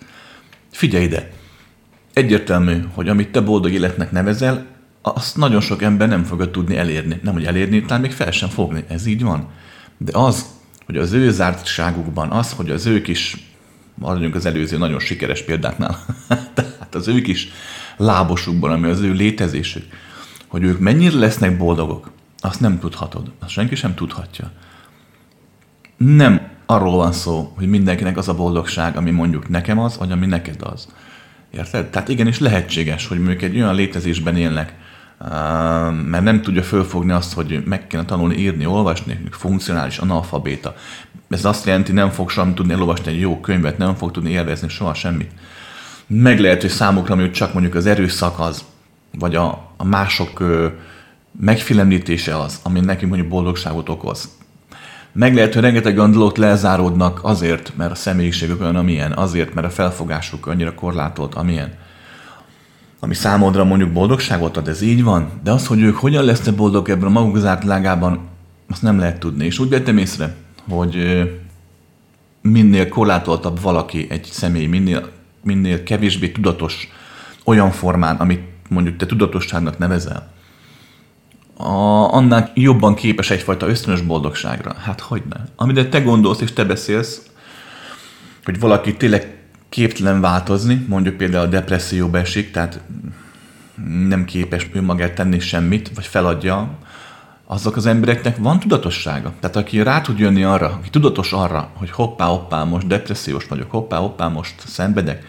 Figyelj 0.70 1.04
ide! 1.04 1.30
Egyértelmű, 2.16 2.84
hogy 2.94 3.08
amit 3.08 3.32
te 3.32 3.40
boldog 3.40 3.72
életnek 3.72 4.10
nevezel, 4.10 4.66
azt 5.02 5.36
nagyon 5.36 5.60
sok 5.60 5.82
ember 5.82 6.08
nem 6.08 6.24
fogja 6.24 6.50
tudni 6.50 6.76
elérni. 6.76 7.20
Nem, 7.22 7.32
hogy 7.32 7.44
elérni, 7.44 7.80
talán 7.80 8.00
még 8.00 8.12
fel 8.12 8.30
sem 8.30 8.48
fogni. 8.48 8.84
Ez 8.88 9.06
így 9.06 9.22
van. 9.22 9.48
De 9.98 10.18
az, 10.18 10.46
hogy 10.86 10.96
az 10.96 11.12
ő 11.12 11.30
zártságukban, 11.30 12.30
az, 12.30 12.52
hogy 12.52 12.70
az 12.70 12.86
ők 12.86 13.08
is, 13.08 13.36
maradjunk 13.94 14.34
az 14.34 14.46
előző 14.46 14.78
nagyon 14.78 14.98
sikeres 14.98 15.42
példáknál, 15.42 16.04
tehát 16.54 16.94
az 16.94 17.08
ők 17.08 17.26
is 17.26 17.48
lábosukban, 17.96 18.70
ami 18.70 18.88
az 18.88 19.00
ő 19.00 19.12
létezésük, 19.12 19.84
hogy 20.46 20.62
ők 20.62 20.78
mennyire 20.78 21.18
lesznek 21.18 21.56
boldogok, 21.56 22.10
azt 22.38 22.60
nem 22.60 22.78
tudhatod. 22.78 23.32
Azt 23.38 23.50
senki 23.50 23.74
sem 23.74 23.94
tudhatja. 23.94 24.50
Nem 25.96 26.48
arról 26.66 26.96
van 26.96 27.12
szó, 27.12 27.52
hogy 27.56 27.68
mindenkinek 27.68 28.16
az 28.16 28.28
a 28.28 28.34
boldogság, 28.34 28.96
ami 28.96 29.10
mondjuk 29.10 29.48
nekem 29.48 29.78
az, 29.78 29.96
vagy 29.96 30.12
ami 30.12 30.26
neked 30.26 30.62
az 30.62 30.88
Érted? 31.50 31.86
Tehát 31.86 32.08
igenis 32.08 32.38
lehetséges, 32.38 33.06
hogy 33.06 33.18
mondjuk 33.18 33.42
egy 33.42 33.56
olyan 33.56 33.74
létezésben 33.74 34.36
élnek, 34.36 34.74
mert 36.06 36.22
nem 36.22 36.42
tudja 36.42 36.62
fölfogni 36.62 37.12
azt, 37.12 37.32
hogy 37.32 37.62
meg 37.64 37.86
kéne 37.86 38.04
tanulni 38.04 38.36
írni, 38.36 38.66
olvasni, 38.66 39.20
funkcionális 39.30 39.98
analfabéta. 39.98 40.74
Ez 41.28 41.44
azt 41.44 41.66
jelenti, 41.66 41.92
nem 41.92 42.10
fog 42.10 42.30
sem 42.30 42.54
tudni 42.54 42.72
elolvasni 42.72 43.12
egy 43.12 43.20
jó 43.20 43.40
könyvet, 43.40 43.78
nem 43.78 43.94
fog 43.94 44.10
tudni 44.10 44.30
élvezni 44.30 44.68
soha 44.68 44.94
semmit. 44.94 45.30
Meg 46.06 46.40
lehet, 46.40 46.60
hogy 46.60 46.70
számukra 46.70 47.14
mondjuk 47.14 47.34
csak 47.34 47.52
mondjuk 47.52 47.74
az 47.74 47.86
erőszak 47.86 48.38
az, 48.38 48.64
vagy 49.18 49.34
a, 49.34 49.72
a 49.76 49.84
mások 49.84 50.44
megfélemlítése 51.40 52.38
az, 52.38 52.60
ami 52.62 52.80
neki 52.80 53.06
mondjuk 53.06 53.28
boldogságot 53.28 53.88
okoz. 53.88 54.28
Meg 55.18 55.34
lehet, 55.34 55.54
hogy 55.54 55.62
rengeteg 55.62 55.98
olyan 55.98 56.10
dolgot 56.10 57.18
azért, 57.22 57.72
mert 57.76 57.90
a 57.90 57.94
személyiségük 57.94 58.60
olyan, 58.60 58.76
amilyen, 58.76 59.12
azért, 59.12 59.54
mert 59.54 59.66
a 59.66 59.70
felfogásuk 59.70 60.46
annyira 60.46 60.74
korlátolt, 60.74 61.34
amilyen. 61.34 61.74
Ami 63.00 63.14
számodra 63.14 63.64
mondjuk 63.64 63.92
boldogságot 63.92 64.56
ad, 64.56 64.68
ez 64.68 64.80
így 64.80 65.02
van, 65.02 65.30
de 65.42 65.50
az, 65.50 65.66
hogy 65.66 65.80
ők 65.80 65.96
hogyan 65.96 66.24
lesznek 66.24 66.54
boldog 66.54 66.88
ebben 66.88 67.06
a 67.06 67.10
maguk 67.10 67.36
zárt 67.36 67.64
lágában, 67.64 68.20
azt 68.70 68.82
nem 68.82 68.98
lehet 68.98 69.18
tudni. 69.18 69.44
És 69.44 69.58
úgy 69.58 69.68
vettem 69.68 69.98
észre, 69.98 70.34
hogy 70.68 70.96
minél 72.40 72.88
korlátoltabb 72.88 73.60
valaki, 73.60 74.06
egy 74.10 74.28
személy, 74.32 74.66
minél, 74.66 75.10
minél 75.42 75.82
kevésbé 75.82 76.28
tudatos 76.28 76.88
olyan 77.44 77.70
formán, 77.70 78.16
amit 78.16 78.42
mondjuk 78.68 78.96
te 78.96 79.06
tudatosságnak 79.06 79.78
nevezel, 79.78 80.32
a, 81.56 82.12
annál 82.12 82.50
jobban 82.54 82.94
képes 82.94 83.30
egyfajta 83.30 83.68
ösztönös 83.68 84.00
boldogságra. 84.00 84.74
Hát 84.74 85.00
hogy 85.00 85.22
ne? 85.28 85.36
Amire 85.56 85.88
te 85.88 86.00
gondolsz 86.00 86.40
és 86.40 86.52
te 86.52 86.64
beszélsz, 86.64 87.22
hogy 88.44 88.60
valaki 88.60 88.96
tényleg 88.96 89.38
képtelen 89.68 90.20
változni, 90.20 90.84
mondjuk 90.88 91.16
például 91.16 91.46
a 91.46 91.48
depresszióba 91.48 92.18
esik, 92.18 92.50
tehát 92.50 92.80
nem 94.08 94.24
képes 94.24 94.68
önmagát 94.72 95.14
tenni 95.14 95.38
semmit, 95.38 95.90
vagy 95.94 96.06
feladja, 96.06 96.78
azok 97.46 97.76
az 97.76 97.86
embereknek 97.86 98.36
van 98.36 98.58
tudatossága. 98.58 99.32
Tehát 99.40 99.56
aki 99.56 99.82
rá 99.82 100.00
tud 100.00 100.18
jönni 100.18 100.42
arra, 100.42 100.66
aki 100.66 100.90
tudatos 100.90 101.32
arra, 101.32 101.70
hogy 101.74 101.90
hoppá, 101.90 102.24
hoppá, 102.24 102.64
most 102.64 102.86
depressziós 102.86 103.46
vagyok, 103.46 103.70
hoppá, 103.70 103.96
hoppá, 103.96 104.28
most 104.28 104.54
szenvedek, 104.66 105.24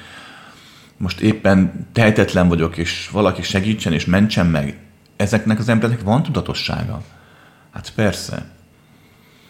most 0.98 1.20
éppen 1.20 1.88
tehetetlen 1.94 2.48
vagyok, 2.48 2.78
és 2.78 3.10
valaki 3.12 3.42
segítsen 3.42 3.94
és 3.94 4.06
mentsen 4.06 4.46
meg, 4.46 4.78
ezeknek 5.18 5.60
az 5.60 5.70
embereknek 5.70 6.06
van 6.06 6.24
tudatossága. 6.24 7.02
Hát 7.74 7.92
persze. 7.96 8.46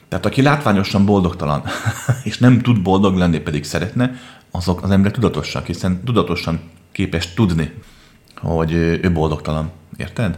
Tehát 0.09 0.25
aki 0.25 0.41
látványosan 0.41 1.05
boldogtalan, 1.05 1.63
és 2.23 2.37
nem 2.37 2.61
tud 2.61 2.81
boldog 2.81 3.15
lenni, 3.15 3.39
pedig 3.39 3.63
szeretne, 3.63 4.15
azok 4.51 4.83
az 4.83 4.91
emberek 4.91 5.13
tudatosak, 5.13 5.65
hiszen 5.65 6.03
tudatosan 6.03 6.59
képes 6.91 7.33
tudni, 7.33 7.73
hogy 8.35 8.71
ő 8.73 9.11
boldogtalan. 9.13 9.71
Érted? 9.97 10.37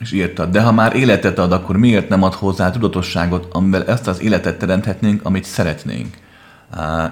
És 0.00 0.12
írtad, 0.12 0.50
de 0.50 0.62
ha 0.62 0.72
már 0.72 0.96
életet 0.96 1.38
ad, 1.38 1.52
akkor 1.52 1.76
miért 1.76 2.08
nem 2.08 2.22
ad 2.22 2.34
hozzá 2.34 2.70
tudatosságot, 2.70 3.48
amivel 3.52 3.84
ezt 3.84 4.06
az 4.06 4.20
életet 4.20 4.58
teremthetnénk, 4.58 5.24
amit 5.24 5.44
szeretnénk? 5.44 6.16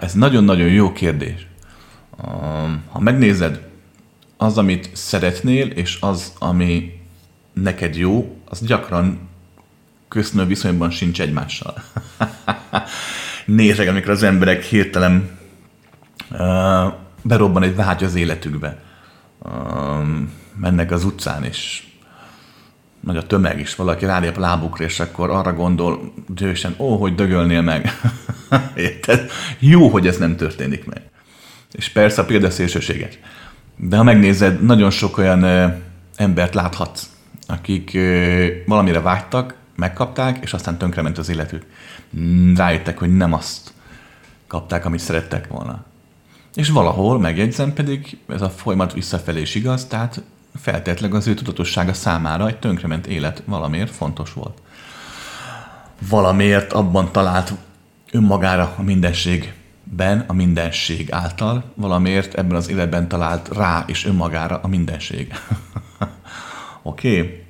Ez 0.01 0.13
nagyon-nagyon 0.13 0.69
jó 0.69 0.93
kérdés. 0.93 1.47
Ha 2.91 3.01
megnézed, 3.01 3.66
az, 4.37 4.59
amit 4.59 4.91
szeretnél, 4.93 5.67
és 5.67 5.99
az, 6.01 6.33
ami 6.39 7.01
neked 7.53 7.97
jó, 7.97 8.37
az 8.45 8.61
gyakran 8.61 9.29
köszönő 10.09 10.45
viszonyban 10.45 10.91
sincs 10.91 11.21
egymással. 11.21 11.75
Nézek, 13.47 13.89
amikor 13.89 14.11
az 14.11 14.23
emberek 14.23 14.63
hirtelen 14.63 15.39
uh, 16.31 16.93
berobban 17.23 17.63
egy 17.63 17.75
vágy 17.75 18.05
az 18.05 18.15
életükbe. 18.15 18.83
Uh, 19.39 19.53
mennek 20.57 20.91
az 20.91 21.05
utcán, 21.05 21.45
és 21.45 21.87
nagy 23.01 23.17
a 23.17 23.27
tömeg 23.27 23.61
is, 23.61 23.75
valaki 23.75 24.05
rálép 24.05 24.37
lábukra, 24.37 24.85
és 24.85 25.01
akkor 25.01 25.31
arra 25.31 25.53
gondol 25.53 26.13
dühösen, 26.29 26.75
ó, 26.79 26.97
hogy 26.97 27.15
dögölnél 27.15 27.63
meg. 27.63 28.01
Érted? 28.75 29.31
Jó, 29.59 29.89
hogy 29.89 30.07
ez 30.07 30.17
nem 30.17 30.37
történik 30.37 30.85
meg. 30.85 31.03
És 31.73 31.89
persze 31.89 32.21
a 32.21 32.25
példa 32.25 32.51
szélsőséges. 32.51 33.19
De 33.77 33.97
ha 33.97 34.03
megnézed, 34.03 34.65
nagyon 34.65 34.91
sok 34.91 35.19
olyan 35.19 35.43
ö, 35.43 35.67
embert 36.17 36.55
láthatsz, 36.55 37.11
akik 37.47 37.91
ö, 37.95 38.47
valamire 38.67 39.01
vágytak, 39.01 39.55
megkapták, 39.77 40.39
és 40.43 40.53
aztán 40.53 40.79
tönkrement 40.79 41.19
az 41.19 41.29
életük. 41.29 41.67
Mm, 42.19 42.55
rájöttek, 42.55 42.99
hogy 42.99 43.17
nem 43.17 43.33
azt 43.33 43.73
kapták, 44.47 44.85
amit 44.85 45.01
szerettek 45.01 45.49
volna. 45.49 45.85
És 46.55 46.69
valahol, 46.69 47.19
megjegyzem 47.19 47.73
pedig, 47.73 48.19
ez 48.29 48.43
a 48.43 48.51
folyamat 48.51 48.93
visszafelé 48.93 49.41
is 49.41 49.55
igaz, 49.55 49.85
tehát 49.85 50.23
feltétlenül 50.61 51.17
az 51.17 51.27
ő 51.27 51.35
tudatossága 51.35 51.93
számára 51.93 52.47
egy 52.47 52.59
tönkrement 52.59 53.07
élet 53.07 53.43
valamiért 53.45 53.95
fontos 53.95 54.33
volt. 54.33 54.59
Valamiért 56.09 56.73
abban 56.73 57.13
talált 57.13 57.53
önmagára 58.13 58.75
a 58.77 58.83
mindenségben, 59.87 60.25
a 60.27 60.33
mindenség 60.33 61.13
által, 61.13 61.65
valamiért 61.75 62.35
ebben 62.35 62.57
az 62.57 62.69
életben 62.69 63.09
talált 63.09 63.49
rá 63.49 63.85
és 63.87 64.05
önmagára 64.05 64.61
a 64.63 64.69
mindenség. 64.69 65.33
Oké? 66.83 67.19
okay? 67.19 67.45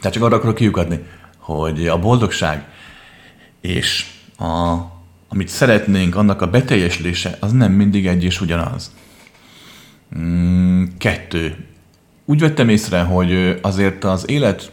Tehát 0.00 0.12
csak 0.12 0.22
arra 0.22 0.36
akarok 0.36 0.54
kiukadni, 0.54 1.04
hogy 1.38 1.86
a 1.86 1.98
boldogság 1.98 2.68
és 3.60 4.06
a, 4.38 4.76
amit 5.28 5.48
szeretnénk, 5.48 6.16
annak 6.16 6.42
a 6.42 6.50
beteljesülése, 6.50 7.36
az 7.40 7.52
nem 7.52 7.72
mindig 7.72 8.06
egy 8.06 8.24
és 8.24 8.40
ugyanaz. 8.40 8.94
Mm, 10.18 10.84
kettő 10.98 11.66
úgy 12.24 12.40
vettem 12.40 12.68
észre, 12.68 13.02
hogy 13.02 13.58
azért 13.62 14.04
az 14.04 14.28
élet 14.28 14.72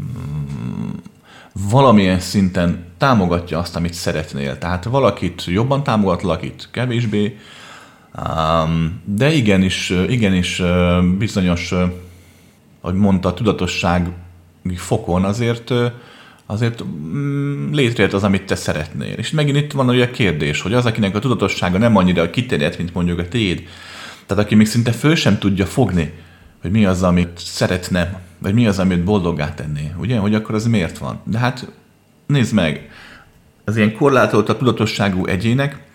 mm, 0.00 0.90
valamilyen 1.70 2.20
szinten 2.20 2.84
támogatja 2.98 3.58
azt, 3.58 3.76
amit 3.76 3.94
szeretnél. 3.94 4.58
Tehát 4.58 4.84
valakit 4.84 5.44
jobban 5.44 5.82
támogat, 5.82 6.22
valakit 6.22 6.68
kevésbé, 6.70 7.38
de 9.04 9.32
igenis, 9.32 9.90
igenis 10.08 10.62
bizonyos, 11.18 11.74
ahogy 12.80 12.94
mondta, 12.94 13.34
tudatosság 13.34 14.10
fokon 14.76 15.24
azért 15.24 15.72
azért 16.50 16.84
mm, 16.84 17.72
létrejött 17.72 18.12
az, 18.12 18.24
amit 18.24 18.42
te 18.42 18.54
szeretnél. 18.54 19.12
És 19.12 19.30
megint 19.30 19.56
itt 19.56 19.72
van 19.72 19.88
a 19.88 20.10
kérdés, 20.10 20.60
hogy 20.60 20.74
az, 20.74 20.86
akinek 20.86 21.14
a 21.14 21.18
tudatossága 21.18 21.78
nem 21.78 21.96
annyira 21.96 22.30
kiterjedt, 22.30 22.78
mint 22.78 22.94
mondjuk 22.94 23.18
a 23.18 23.28
téd, 23.28 23.62
tehát 24.26 24.44
aki 24.44 24.54
még 24.54 24.66
szinte 24.66 24.92
föl 24.92 25.14
sem 25.14 25.38
tudja 25.38 25.66
fogni, 25.66 26.12
hogy 26.60 26.70
mi 26.70 26.84
az, 26.84 27.02
amit 27.02 27.38
szeretne, 27.38 28.20
vagy 28.38 28.54
mi 28.54 28.66
az, 28.66 28.78
amit 28.78 29.04
boldoggá 29.04 29.54
tenné, 29.54 29.92
ugye? 29.98 30.18
Hogy 30.18 30.34
akkor 30.34 30.54
az 30.54 30.66
miért 30.66 30.98
van? 30.98 31.20
De 31.24 31.38
hát 31.38 31.72
nézd 32.26 32.54
meg, 32.54 32.90
az 33.64 33.76
ilyen 33.76 33.94
korlátolt 33.94 34.48
a 34.48 34.56
tudatosságú 34.56 35.26
egyének, 35.26 35.86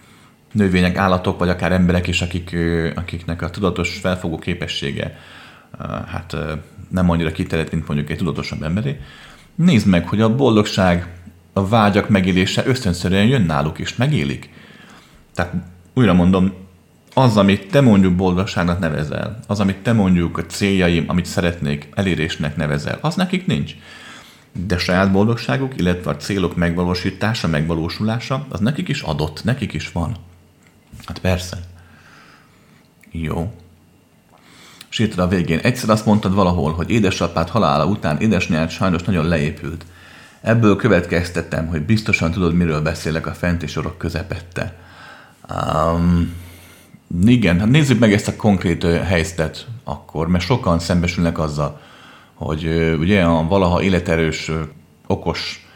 növények, 0.51 0.97
állatok, 0.97 1.39
vagy 1.39 1.49
akár 1.49 1.71
emberek 1.71 2.08
is, 2.08 2.21
akik, 2.21 2.56
akiknek 2.95 3.41
a 3.41 3.49
tudatos 3.49 3.97
felfogó 4.01 4.38
képessége 4.38 5.17
hát 6.08 6.38
nem 6.89 7.10
annyira 7.10 7.32
kiterjedt, 7.32 7.71
mint 7.71 7.88
mondjuk 7.88 8.10
egy 8.10 8.17
tudatosabb 8.17 8.63
emberé. 8.63 8.99
Nézd 9.56 9.88
meg, 9.88 10.08
hogy 10.08 10.21
a 10.21 10.36
boldogság, 10.36 11.08
a 11.53 11.67
vágyak 11.67 12.10
megélése 12.10 12.65
ösztönszerűen 12.65 13.25
jön 13.25 13.41
náluk 13.41 13.79
is, 13.79 13.95
megélik. 13.95 14.49
Tehát 15.34 15.53
újra 15.93 16.13
mondom, 16.13 16.53
az, 17.13 17.38
amit 17.38 17.67
te 17.71 17.82
mondjuk 17.82 18.15
boldogságnak 18.15 18.80
nevezel, 18.80 19.39
az, 19.47 19.60
amit 19.60 19.78
te 19.78 19.93
mondjuk 19.93 20.38
a 20.38 20.45
céljaim, 20.45 21.04
amit 21.08 21.26
szeretnék 21.26 21.89
elérésnek 21.93 22.56
nevezel, 22.56 22.97
az 23.02 23.15
nekik 23.15 23.45
nincs. 23.45 23.76
De 24.52 24.78
saját 24.78 25.12
boldogságuk, 25.12 25.73
illetve 25.78 26.12
a 26.12 26.15
célok 26.15 26.56
megvalósítása, 26.56 27.47
megvalósulása, 27.47 28.45
az 28.49 28.60
nekik 28.60 28.88
is 28.88 29.02
adott, 29.02 29.43
nekik 29.43 29.73
is 29.73 29.91
van. 29.91 30.15
Hát 31.06 31.19
persze. 31.19 31.58
Jó. 33.12 33.54
És 34.89 35.10
a 35.15 35.28
végén. 35.28 35.60
Egyszer 35.60 35.89
azt 35.89 36.06
mondtad 36.06 36.34
valahol, 36.34 36.73
hogy 36.73 36.89
édesapád 36.89 37.49
halála 37.49 37.86
után 37.86 38.19
édesanyád 38.19 38.69
sajnos 38.69 39.04
nagyon 39.04 39.28
leépült. 39.28 39.86
Ebből 40.41 40.76
következtettem, 40.76 41.67
hogy 41.67 41.82
biztosan 41.82 42.32
tudod, 42.32 42.54
miről 42.54 42.82
beszélek 42.82 43.28
a 43.28 43.34
fenti 43.34 43.67
sorok 43.67 43.97
közepette. 43.97 44.78
Um, 45.49 46.34
igen, 47.26 47.60
hát 47.60 47.69
nézzük 47.69 47.99
meg 47.99 48.13
ezt 48.13 48.28
a 48.28 48.36
konkrét 48.36 48.84
helyzetet 48.84 49.67
akkor, 49.84 50.28
mert 50.28 50.43
sokan 50.43 50.80
szembesülnek 50.80 51.39
azzal, 51.39 51.80
hogy 52.34 52.95
ugye 52.99 53.23
a 53.23 53.47
valaha 53.47 53.82
életerős, 53.82 54.52
okos, 55.08 55.67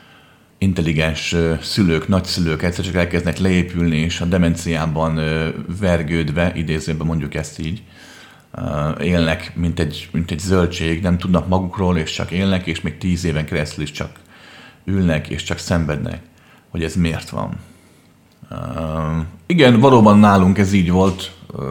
intelligens 0.57 1.35
szülők, 1.61 2.07
nagyszülők 2.07 2.63
egyszer 2.63 2.85
csak 2.85 2.95
elkezdnek 2.95 3.37
leépülni, 3.37 3.97
és 3.97 4.21
a 4.21 4.25
demenciában 4.25 5.19
vergődve, 5.79 6.51
idézőben 6.55 7.07
mondjuk 7.07 7.35
ezt 7.35 7.59
így, 7.59 7.83
élnek, 9.01 9.51
mint 9.55 9.79
egy, 9.79 10.09
mint 10.11 10.31
egy 10.31 10.39
zöldség, 10.39 11.01
nem 11.01 11.17
tudnak 11.17 11.47
magukról, 11.47 11.97
és 11.97 12.11
csak 12.11 12.31
élnek, 12.31 12.67
és 12.67 12.81
még 12.81 12.97
tíz 12.97 13.23
éven 13.23 13.45
keresztül 13.45 13.83
is 13.83 13.91
csak 13.91 14.09
ülnek, 14.85 15.27
és 15.27 15.43
csak 15.43 15.57
szenvednek, 15.57 16.21
hogy 16.69 16.83
ez 16.83 16.95
miért 16.95 17.29
van. 17.29 17.59
Igen, 19.45 19.79
valóban 19.79 20.19
nálunk 20.19 20.57
ez 20.57 20.73
így 20.73 20.91
volt. 20.91 21.31
Uh, 21.53 21.61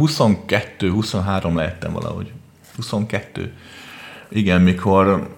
22-23 0.00 1.54
lehettem 1.54 1.92
valahogy. 1.92 2.32
22. 2.76 3.52
Igen, 4.28 4.60
mikor, 4.60 5.28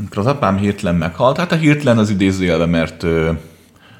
mikor 0.00 0.18
az 0.18 0.26
apám 0.26 0.56
hirtelen 0.56 0.94
meghalt. 0.94 1.36
Hát 1.36 1.52
a 1.52 1.56
hirtelen 1.56 1.98
az 1.98 2.10
idézőjelve, 2.10 2.66
mert 2.66 3.06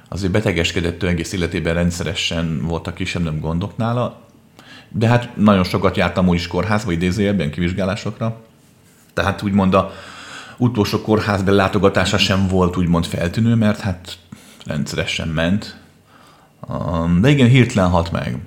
azért 0.09 0.33
betegeskedett 0.33 1.03
ő 1.03 1.07
egész 1.07 1.33
életében 1.33 1.75
rendszeresen 1.75 2.61
voltak 2.63 2.95
kisebb 2.95 3.41
gondok 3.41 3.77
nála. 3.77 4.21
De 4.89 5.09
hát 5.09 5.37
nagyon 5.37 5.65
sokat 5.65 5.97
jártam 5.97 6.29
úgy 6.29 6.35
is 6.35 6.47
kórházba, 6.47 6.93
idézőjelben, 6.93 7.51
kivizsgálásokra. 7.51 8.37
Tehát 9.15 9.43
úgymond 9.43 9.75
a 9.75 9.93
utolsó 10.57 11.01
kórházban 11.01 11.55
látogatása 11.55 12.19
sem 12.19 12.47
volt 12.49 12.77
úgymond 12.77 13.05
feltűnő, 13.05 13.55
mert 13.55 13.81
hát 13.81 14.19
rendszeresen 14.65 15.29
ment, 15.29 15.77
de 17.21 17.31
igen, 17.31 17.49
hirtelen 17.49 17.91
halt 17.91 18.13
meg. 18.13 18.39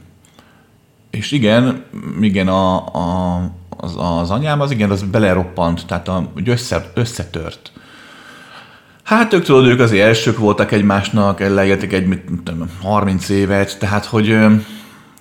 És 1.09 1.31
igen, 1.31 1.83
igen, 2.21 2.47
a, 2.47 2.75
a, 2.85 3.41
az, 3.69 3.95
az 3.97 4.29
anyám 4.29 4.61
az 4.61 4.71
igen, 4.71 4.89
az 4.89 5.03
beleroppant, 5.03 5.85
tehát 5.85 6.07
a, 6.07 6.29
hogy 6.33 6.49
össze, 6.49 6.91
összetört. 6.93 7.71
Hát 9.03 9.33
ők 9.33 9.43
tudod, 9.43 9.65
ők 9.65 9.79
az 9.79 9.91
elsők 9.91 10.37
voltak 10.37 10.71
egymásnak, 10.71 11.39
leéltek 11.39 11.93
egy 11.93 12.07
mit, 12.07 12.23
tudom, 12.43 12.69
30 12.81 13.29
évet, 13.29 13.79
tehát 13.79 14.05
hogy, 14.05 14.37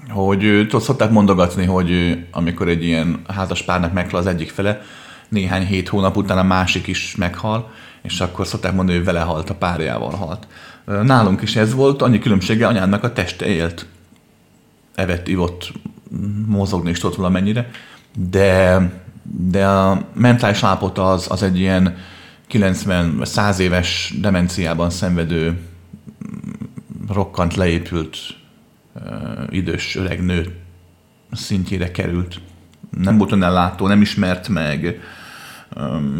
hogy 0.09 0.38
tudod, 0.38 0.83
szokták 0.83 1.11
mondogatni, 1.11 1.64
hogy 1.64 2.18
amikor 2.33 2.68
egy 2.68 2.85
ilyen 2.85 3.22
házas 3.29 3.62
párnak 3.62 3.92
meghal 3.92 4.20
az 4.20 4.27
egyik 4.27 4.51
fele, 4.51 4.83
néhány 5.29 5.67
hét 5.67 5.88
hónap 5.88 6.17
után 6.17 6.38
a 6.38 6.43
másik 6.43 6.87
is 6.87 7.14
meghal, 7.17 7.71
és 8.03 8.21
akkor 8.21 8.47
szokták 8.47 8.75
mondani, 8.75 8.97
hogy 8.97 9.07
vele 9.07 9.21
halt, 9.21 9.51
a 9.51 9.55
párjával 9.55 10.14
halt. 10.14 10.47
Nálunk 10.85 11.43
is 11.43 11.57
ez 11.57 11.75
volt, 11.75 12.03
annyi 12.03 12.19
különbsége 12.19 12.67
anyának 12.67 13.05
a 13.05 13.12
teste 13.12 13.47
élt. 13.47 13.87
Evett, 14.95 15.29
ivott, 15.29 15.73
mozogni 16.47 16.91
is 16.91 16.99
tudott 16.99 17.17
valamennyire, 17.17 17.71
de, 18.29 18.81
de 19.23 19.67
a 19.67 20.03
mentális 20.12 20.62
állapota 20.62 21.12
az, 21.12 21.27
az 21.31 21.43
egy 21.43 21.59
ilyen 21.59 21.97
90 22.47 23.21
100 23.25 23.59
éves 23.59 24.14
demenciában 24.21 24.91
szenvedő, 24.91 25.59
rokkant 27.09 27.55
leépült 27.55 28.17
idős 29.49 29.97
öreg 29.97 30.25
nő 30.25 30.57
szintjére 31.33 31.91
került. 31.91 32.41
Nem 32.99 33.19
volt 33.19 33.33
önellátó, 33.33 33.87
nem 33.87 34.01
ismert 34.01 34.49
meg, 34.49 35.01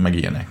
meg 0.02 0.14
ilyenek. 0.14 0.48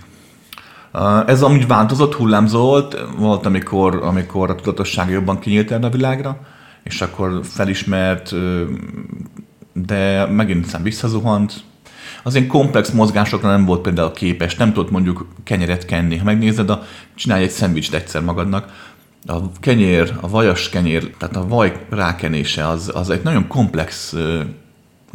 Ez 1.26 1.42
amúgy 1.42 1.66
változott, 1.66 2.14
hullámzó 2.14 2.60
volt, 2.60 3.06
volt, 3.16 3.46
amikor, 3.46 4.00
amikor 4.02 4.50
a 4.50 4.54
tudatosság 4.54 5.10
jobban 5.10 5.38
kinyílt 5.38 5.70
erre 5.70 5.86
a 5.86 5.90
világra, 5.90 6.40
és 6.82 7.00
akkor 7.00 7.40
felismert, 7.42 8.34
de 9.72 10.26
megint 10.26 10.66
szem 10.66 10.82
visszazuhant. 10.82 11.54
Az 12.22 12.34
ilyen 12.34 12.46
komplex 12.48 12.90
mozgásokra 12.90 13.48
nem 13.48 13.64
volt 13.64 13.80
például 13.80 14.12
képes, 14.12 14.54
nem 14.54 14.72
tudott 14.72 14.90
mondjuk 14.90 15.26
kenyeret 15.44 15.84
kenni. 15.84 16.16
Ha 16.16 16.24
megnézed, 16.24 16.70
a, 16.70 16.82
csinálj 17.14 17.42
egy 17.42 17.50
szendvicset 17.50 17.94
egyszer 17.94 18.22
magadnak, 18.22 18.88
a 19.26 19.36
kenyér, 19.60 20.14
a 20.20 20.28
vajas 20.28 20.68
kenyér, 20.68 21.10
tehát 21.18 21.36
a 21.36 21.48
vaj 21.48 21.86
rákenése 21.90 22.68
az, 22.68 22.90
az 22.94 23.10
egy 23.10 23.22
nagyon 23.22 23.46
komplex, 23.46 24.16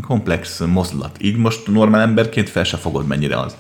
komplex 0.07 0.59
mozdulat. 0.59 1.17
Így 1.21 1.37
most 1.37 1.67
normál 1.67 2.01
emberként 2.01 2.49
fel 2.49 2.63
se 2.63 2.77
fogod, 2.77 3.07
mennyire 3.07 3.39
az. 3.39 3.55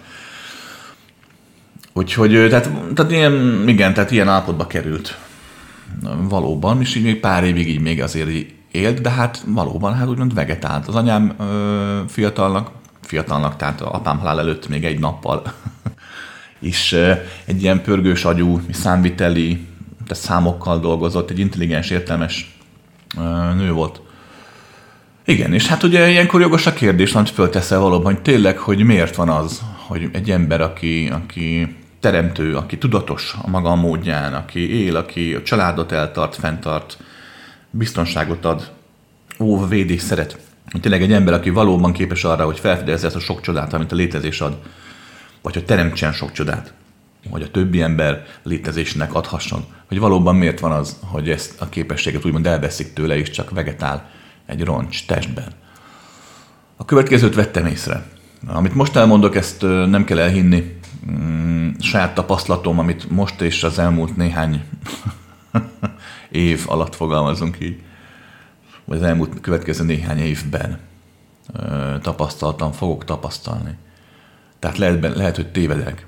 Úgyhogy, 1.93 2.31
tehát, 2.49 2.69
tehát 2.93 3.11
ilyen, 3.11 3.63
igen, 3.67 3.93
tehát 3.93 4.11
ilyen 4.11 4.27
állapotba 4.27 4.67
került 4.67 5.17
valóban, 6.29 6.81
és 6.81 6.95
így 6.95 7.03
még 7.03 7.19
pár 7.19 7.43
évig 7.43 7.67
így 7.67 7.81
még 7.81 8.01
azért 8.01 8.29
élt, 8.71 9.01
de 9.01 9.09
hát 9.09 9.43
valóban, 9.47 9.93
hát 9.93 10.07
úgymond 10.07 10.33
vegetált. 10.33 10.87
Az 10.87 10.95
anyám 10.95 11.33
ö, 11.39 11.99
fiatalnak, 12.07 12.71
fiatalnak, 13.01 13.55
tehát 13.55 13.81
apám 13.81 14.19
halál 14.19 14.39
előtt 14.39 14.67
még 14.67 14.85
egy 14.85 14.99
nappal 14.99 15.43
is 16.59 16.93
egy 17.45 17.61
ilyen 17.61 17.81
pörgős 17.81 18.25
agyú, 18.25 18.61
számviteli, 18.71 19.67
de 20.07 20.13
számokkal 20.13 20.79
dolgozott, 20.79 21.29
egy 21.29 21.39
intelligens, 21.39 21.89
értelmes 21.89 22.57
nő 23.57 23.71
volt. 23.71 24.01
Igen, 25.25 25.53
és 25.53 25.67
hát 25.67 25.83
ugye 25.83 26.09
ilyenkor 26.09 26.41
jogos 26.41 26.65
a 26.65 26.73
kérdés, 26.73 27.13
amit 27.13 27.29
fölteszel 27.29 27.79
valóban, 27.79 28.13
hogy 28.13 28.21
tényleg, 28.21 28.57
hogy 28.57 28.83
miért 28.83 29.15
van 29.15 29.29
az, 29.29 29.61
hogy 29.87 30.09
egy 30.11 30.31
ember, 30.31 30.61
aki, 30.61 31.09
aki 31.11 31.75
teremtő, 32.03 32.55
aki 32.55 32.77
tudatos 32.77 33.35
a 33.41 33.49
maga 33.49 33.75
módján, 33.75 34.33
aki 34.33 34.83
él, 34.83 34.95
aki 34.95 35.33
a 35.33 35.41
családot 35.41 35.91
eltart, 35.91 36.35
fenntart, 36.35 36.97
biztonságot 37.69 38.45
ad, 38.45 38.71
óv, 39.39 39.69
védi, 39.69 39.97
szeret. 39.97 40.37
Tényleg 40.81 41.01
egy 41.01 41.13
ember, 41.13 41.33
aki 41.33 41.49
valóban 41.49 41.91
képes 41.91 42.23
arra, 42.23 42.45
hogy 42.45 42.59
felfedezze 42.59 43.05
ezt 43.05 43.15
a 43.15 43.19
sok 43.19 43.41
csodát, 43.41 43.73
amit 43.73 43.91
a 43.91 43.95
létezés 43.95 44.41
ad, 44.41 44.57
vagy 45.41 45.53
hogy 45.53 45.65
teremtsen 45.65 46.11
sok 46.11 46.31
csodát, 46.31 46.73
hogy 47.29 47.41
a 47.41 47.51
többi 47.51 47.81
ember 47.81 48.25
létezésnek 48.43 49.13
adhasson, 49.13 49.65
hogy 49.87 49.99
valóban 49.99 50.35
miért 50.35 50.59
van 50.59 50.71
az, 50.71 50.99
hogy 51.01 51.29
ezt 51.29 51.61
a 51.61 51.69
képességet 51.69 52.25
úgymond 52.25 52.47
elveszik 52.47 52.93
tőle, 52.93 53.17
és 53.17 53.29
csak 53.29 53.49
vegetál 53.49 54.09
egy 54.45 54.63
roncs 54.63 55.05
testben. 55.05 55.51
A 56.77 56.85
következőt 56.85 57.35
vettem 57.35 57.65
észre. 57.65 58.05
Amit 58.47 58.75
most 58.75 58.95
elmondok, 58.95 59.35
ezt 59.35 59.61
nem 59.61 60.03
kell 60.03 60.19
elhinni, 60.19 60.81
saját 61.79 62.13
tapasztalatom, 62.13 62.79
amit 62.79 63.09
most 63.09 63.41
és 63.41 63.63
az 63.63 63.79
elmúlt 63.79 64.15
néhány 64.15 64.63
év 66.31 66.63
alatt 66.65 66.95
fogalmazunk 66.95 67.57
így, 67.61 67.81
vagy 68.85 68.97
az 68.97 69.03
elmúlt 69.03 69.41
következő 69.41 69.83
néhány 69.83 70.19
évben 70.19 70.79
tapasztaltam, 72.01 72.71
fogok 72.71 73.05
tapasztalni. 73.05 73.77
Tehát 74.59 74.77
lehet, 74.77 75.15
lehet, 75.15 75.35
hogy 75.35 75.51
tévedek, 75.51 76.05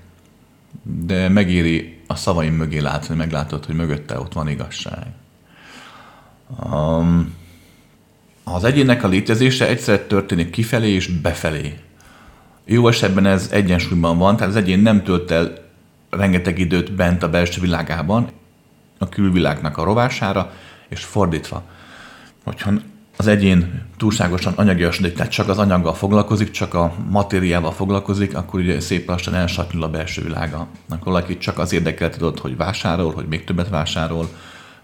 de 0.84 1.30
megéri 1.30 2.02
a 2.08 2.16
szavaim 2.16 2.54
mögé 2.54 2.80
látni, 2.80 3.16
meglátod, 3.16 3.66
hogy 3.66 3.76
mögötte 3.76 4.20
ott 4.20 4.34
van 4.34 4.48
igazság. 4.48 5.08
Um, 6.72 7.36
az 8.44 8.64
egyének 8.64 9.04
a 9.04 9.08
létezése 9.08 9.68
egyszer 9.68 10.00
történik 10.00 10.50
kifelé 10.50 10.90
és 10.90 11.08
befelé. 11.08 11.80
Jó 12.66 12.88
esetben 12.88 13.26
ez 13.26 13.50
egyensúlyban 13.52 14.18
van, 14.18 14.36
tehát 14.36 14.52
az 14.52 14.58
egyén 14.58 14.80
nem 14.80 15.04
tölt 15.04 15.32
el 15.32 15.54
rengeteg 16.10 16.60
időt 16.60 16.92
bent 16.92 17.24
a 17.24 17.30
belső 17.30 17.62
világában, 17.62 18.30
a 18.98 19.10
külvilágnak 19.10 19.78
a 19.78 19.84
rovására, 19.84 20.52
és 20.90 21.04
fordítva. 21.04 21.64
Hogyha 22.44 22.72
az 23.18 23.28
egyén 23.28 23.82
túlságosan 23.98 24.54
anyagiasodik, 24.56 25.14
tehát 25.14 25.32
csak 25.32 25.50
az 25.50 25.58
anyaggal 25.58 25.94
foglalkozik, 25.94 26.52
csak 26.52 26.74
a 26.74 26.94
matériával 27.10 27.72
foglalkozik, 27.72 28.36
akkor 28.36 28.60
ugye 28.60 28.80
szép 28.80 29.08
lassan 29.08 29.34
elsatnyul 29.34 29.84
a 29.84 29.90
belső 29.90 30.22
világa. 30.24 30.68
Akkor 30.90 31.04
valaki 31.06 31.38
csak 31.38 31.60
az 31.60 31.74
érdekel 31.74 32.10
tudod, 32.10 32.40
hogy 32.40 32.58
vásárol, 32.58 33.14
hogy 33.14 33.26
még 33.28 33.44
többet 33.44 33.70
vásárol, 33.70 34.30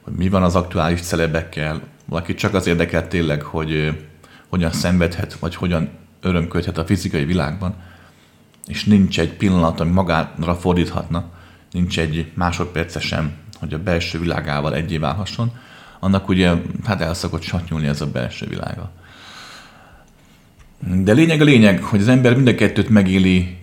hogy 0.02 0.14
mi 0.14 0.30
van 0.30 0.44
az 0.44 0.56
aktuális 0.56 1.02
celebekkel, 1.02 1.82
valaki 2.06 2.34
csak 2.34 2.54
az 2.54 2.68
érdekel 2.68 3.08
tényleg, 3.08 3.42
hogy 3.42 4.00
hogyan 4.50 4.72
szenvedhet, 4.72 5.34
vagy 5.34 5.56
hogyan 5.56 5.90
örömködhet 6.22 6.78
a 6.78 6.86
fizikai 6.86 7.26
világban, 7.26 7.76
és 8.68 8.84
nincs 8.84 9.20
egy 9.20 9.34
pillanat, 9.34 9.80
ami 9.80 9.92
magára 9.92 10.56
fordíthatna, 10.56 11.30
nincs 11.72 12.00
egy 12.00 12.32
másodperce 12.34 13.00
sem, 13.00 13.34
hogy 13.60 13.74
a 13.74 13.84
belső 13.84 14.20
világával 14.20 14.76
egyé 14.76 14.98
válhasson, 14.98 15.52
annak 16.00 16.30
ugye 16.30 16.54
hát 16.86 17.02
el 17.02 17.14
szokott 17.14 17.42
satnyulni 17.42 17.88
ez 17.88 18.02
a 18.02 18.12
belső 18.12 18.48
világa. 18.48 18.92
De 21.04 21.14
lényeg 21.14 21.42
a 21.42 21.44
lényeg, 21.44 21.84
hogy 21.84 22.00
az 22.00 22.08
ember 22.08 22.36
mind 22.36 22.48
a 22.48 22.56
kettőt 22.56 22.90
megéli 22.90 23.58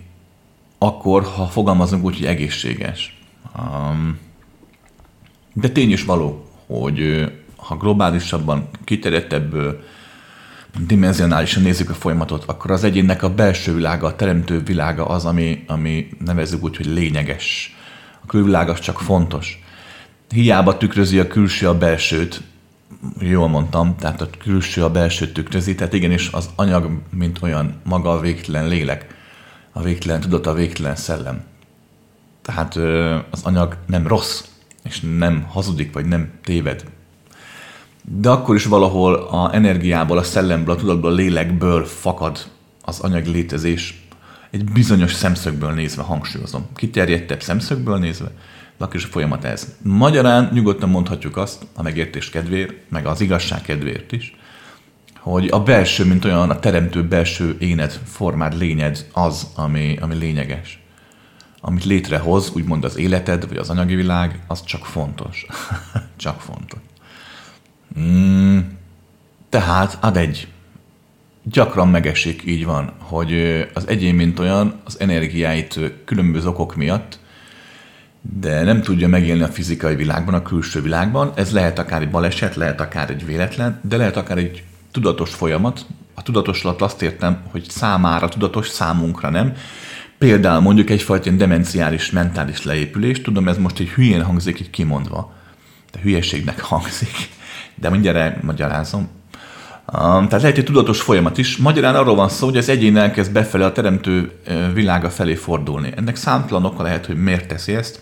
akkor, 0.77 1.23
ha 1.23 1.45
fogalmazunk 1.45 2.03
úgy, 2.03 2.17
hogy 2.17 2.25
egészséges. 2.25 3.17
De 5.53 5.69
tény 5.69 5.91
is 5.91 6.03
való, 6.03 6.49
hogy 6.65 7.31
ha 7.55 7.77
globálisabban, 7.77 8.69
kiterjedtebb 8.83 9.79
dimenzionálisan 10.77 11.63
nézzük 11.63 11.89
a 11.89 11.93
folyamatot, 11.93 12.43
akkor 12.43 12.71
az 12.71 12.83
egyénnek 12.83 13.23
a 13.23 13.33
belső 13.33 13.73
világa, 13.75 14.07
a 14.07 14.15
teremtő 14.15 14.63
világa 14.63 15.05
az, 15.05 15.25
ami, 15.25 15.63
ami 15.67 16.07
nevezzük 16.25 16.63
úgy, 16.63 16.77
hogy 16.77 16.85
lényeges. 16.85 17.75
A 18.21 18.25
külvilág 18.25 18.69
az 18.69 18.79
csak 18.79 18.99
fontos. 18.99 19.63
Hiába 20.29 20.77
tükrözi 20.77 21.19
a 21.19 21.27
külső 21.27 21.67
a 21.67 21.77
belsőt, 21.77 22.41
jól 23.19 23.47
mondtam, 23.47 23.95
tehát 23.95 24.21
a 24.21 24.29
külső 24.43 24.83
a 24.83 24.91
belsőt 24.91 25.33
tükrözi, 25.33 25.75
tehát 25.75 25.93
igenis 25.93 26.29
az 26.31 26.49
anyag, 26.55 26.89
mint 27.11 27.41
olyan 27.41 27.81
maga 27.83 28.11
a 28.11 28.19
végtelen 28.19 28.67
lélek, 28.67 29.17
a 29.71 29.81
végtelen 29.81 30.21
tudat, 30.21 30.47
a 30.47 30.53
végtelen 30.53 30.95
szellem. 30.95 31.43
Tehát 32.41 32.75
az 33.29 33.43
anyag 33.43 33.77
nem 33.85 34.07
rossz, 34.07 34.43
és 34.83 34.99
nem 35.17 35.43
hazudik, 35.43 35.93
vagy 35.93 36.05
nem 36.05 36.31
téved, 36.43 36.83
de 38.17 38.29
akkor 38.29 38.55
is 38.55 38.65
valahol 38.65 39.13
a 39.13 39.53
energiából, 39.53 40.17
a 40.17 40.23
szellemből, 40.23 40.75
a 40.75 40.77
tudatból, 40.77 41.11
a 41.11 41.15
lélekből 41.15 41.85
fakad 41.85 42.39
az 42.81 42.99
anyag 42.99 43.25
létezés 43.25 44.03
egy 44.49 44.63
bizonyos 44.63 45.13
szemszögből 45.13 45.71
nézve, 45.71 46.01
hangsúlyozom. 46.01 46.65
Kiterjedtebb 46.75 47.41
szemszögből 47.41 47.97
nézve, 47.97 48.31
de 48.77 48.85
akkor 48.85 48.95
is 48.95 49.03
a 49.03 49.07
folyamat 49.07 49.43
ez. 49.43 49.75
Magyarán 49.81 50.49
nyugodtan 50.53 50.89
mondhatjuk 50.89 51.37
azt, 51.37 51.67
a 51.75 51.81
megértés 51.81 52.29
kedvéért, 52.29 52.73
meg 52.89 53.05
az 53.05 53.21
igazság 53.21 53.61
kedvéért 53.61 54.11
is, 54.11 54.35
hogy 55.19 55.47
a 55.51 55.63
belső, 55.63 56.05
mint 56.05 56.25
olyan, 56.25 56.49
a 56.49 56.59
teremtő 56.59 57.03
belső 57.03 57.55
éned, 57.59 57.99
formád, 58.05 58.57
lényed 58.57 59.05
az, 59.13 59.47
ami, 59.55 59.97
ami 60.01 60.15
lényeges. 60.15 60.83
Amit 61.61 61.85
létrehoz, 61.85 62.51
úgymond 62.53 62.83
az 62.83 62.97
életed, 62.97 63.47
vagy 63.47 63.57
az 63.57 63.69
anyagi 63.69 63.95
világ, 63.95 64.43
az 64.47 64.63
csak 64.63 64.85
fontos. 64.85 65.45
csak 66.15 66.41
fontos. 66.41 66.79
Mm, 67.99 68.59
tehát 69.49 69.97
ad 70.01 70.17
egy. 70.17 70.47
Gyakran 71.43 71.87
megesik, 71.87 72.43
így 72.45 72.65
van, 72.65 72.93
hogy 72.97 73.33
az 73.73 73.87
egyén, 73.87 74.15
mint 74.15 74.39
olyan, 74.39 74.79
az 74.83 74.99
energiáit 74.99 75.79
különböző 76.05 76.47
okok 76.47 76.75
miatt, 76.75 77.19
de 78.21 78.63
nem 78.63 78.81
tudja 78.81 79.07
megélni 79.07 79.41
a 79.41 79.47
fizikai 79.47 79.95
világban, 79.95 80.33
a 80.33 80.41
külső 80.41 80.81
világban. 80.81 81.31
Ez 81.35 81.51
lehet 81.51 81.79
akár 81.79 82.01
egy 82.01 82.09
baleset, 82.09 82.55
lehet 82.55 82.81
akár 82.81 83.09
egy 83.09 83.25
véletlen, 83.25 83.79
de 83.83 83.97
lehet 83.97 84.17
akár 84.17 84.37
egy 84.37 84.63
tudatos 84.91 85.33
folyamat. 85.33 85.85
A 86.13 86.21
tudatos 86.21 86.63
alatt 86.63 86.81
azt 86.81 87.01
értem, 87.01 87.41
hogy 87.51 87.69
számára 87.69 88.29
tudatos, 88.29 88.67
számunkra 88.67 89.29
nem. 89.29 89.53
Például 90.17 90.61
mondjuk 90.61 90.89
egyfajta 90.89 91.31
demenciális 91.31 92.11
mentális 92.11 92.63
leépülés. 92.63 93.21
Tudom, 93.21 93.47
ez 93.47 93.57
most 93.57 93.79
egy 93.79 93.89
hülyén 93.89 94.23
hangzik 94.23 94.59
így 94.59 94.69
kimondva. 94.69 95.33
De 95.91 95.99
hülyeségnek 96.01 96.59
hangzik 96.59 97.29
de 97.79 97.89
mindjárt 97.89 98.43
magyarázom. 98.43 99.09
tehát 99.91 100.31
lehet 100.31 100.57
egy 100.57 100.63
tudatos 100.63 101.01
folyamat 101.01 101.37
is. 101.37 101.57
Magyarán 101.57 101.95
arról 101.95 102.15
van 102.15 102.29
szó, 102.29 102.45
hogy 102.45 102.57
az 102.57 102.69
egyén 102.69 102.97
elkezd 102.97 103.31
befelé 103.31 103.63
a 103.63 103.71
teremtő 103.71 104.31
világa 104.73 105.09
felé 105.09 105.35
fordulni. 105.35 105.93
Ennek 105.95 106.15
számtalan 106.15 106.65
oka 106.65 106.83
lehet, 106.83 107.05
hogy 107.05 107.17
miért 107.17 107.47
teszi 107.47 107.75
ezt. 107.75 108.01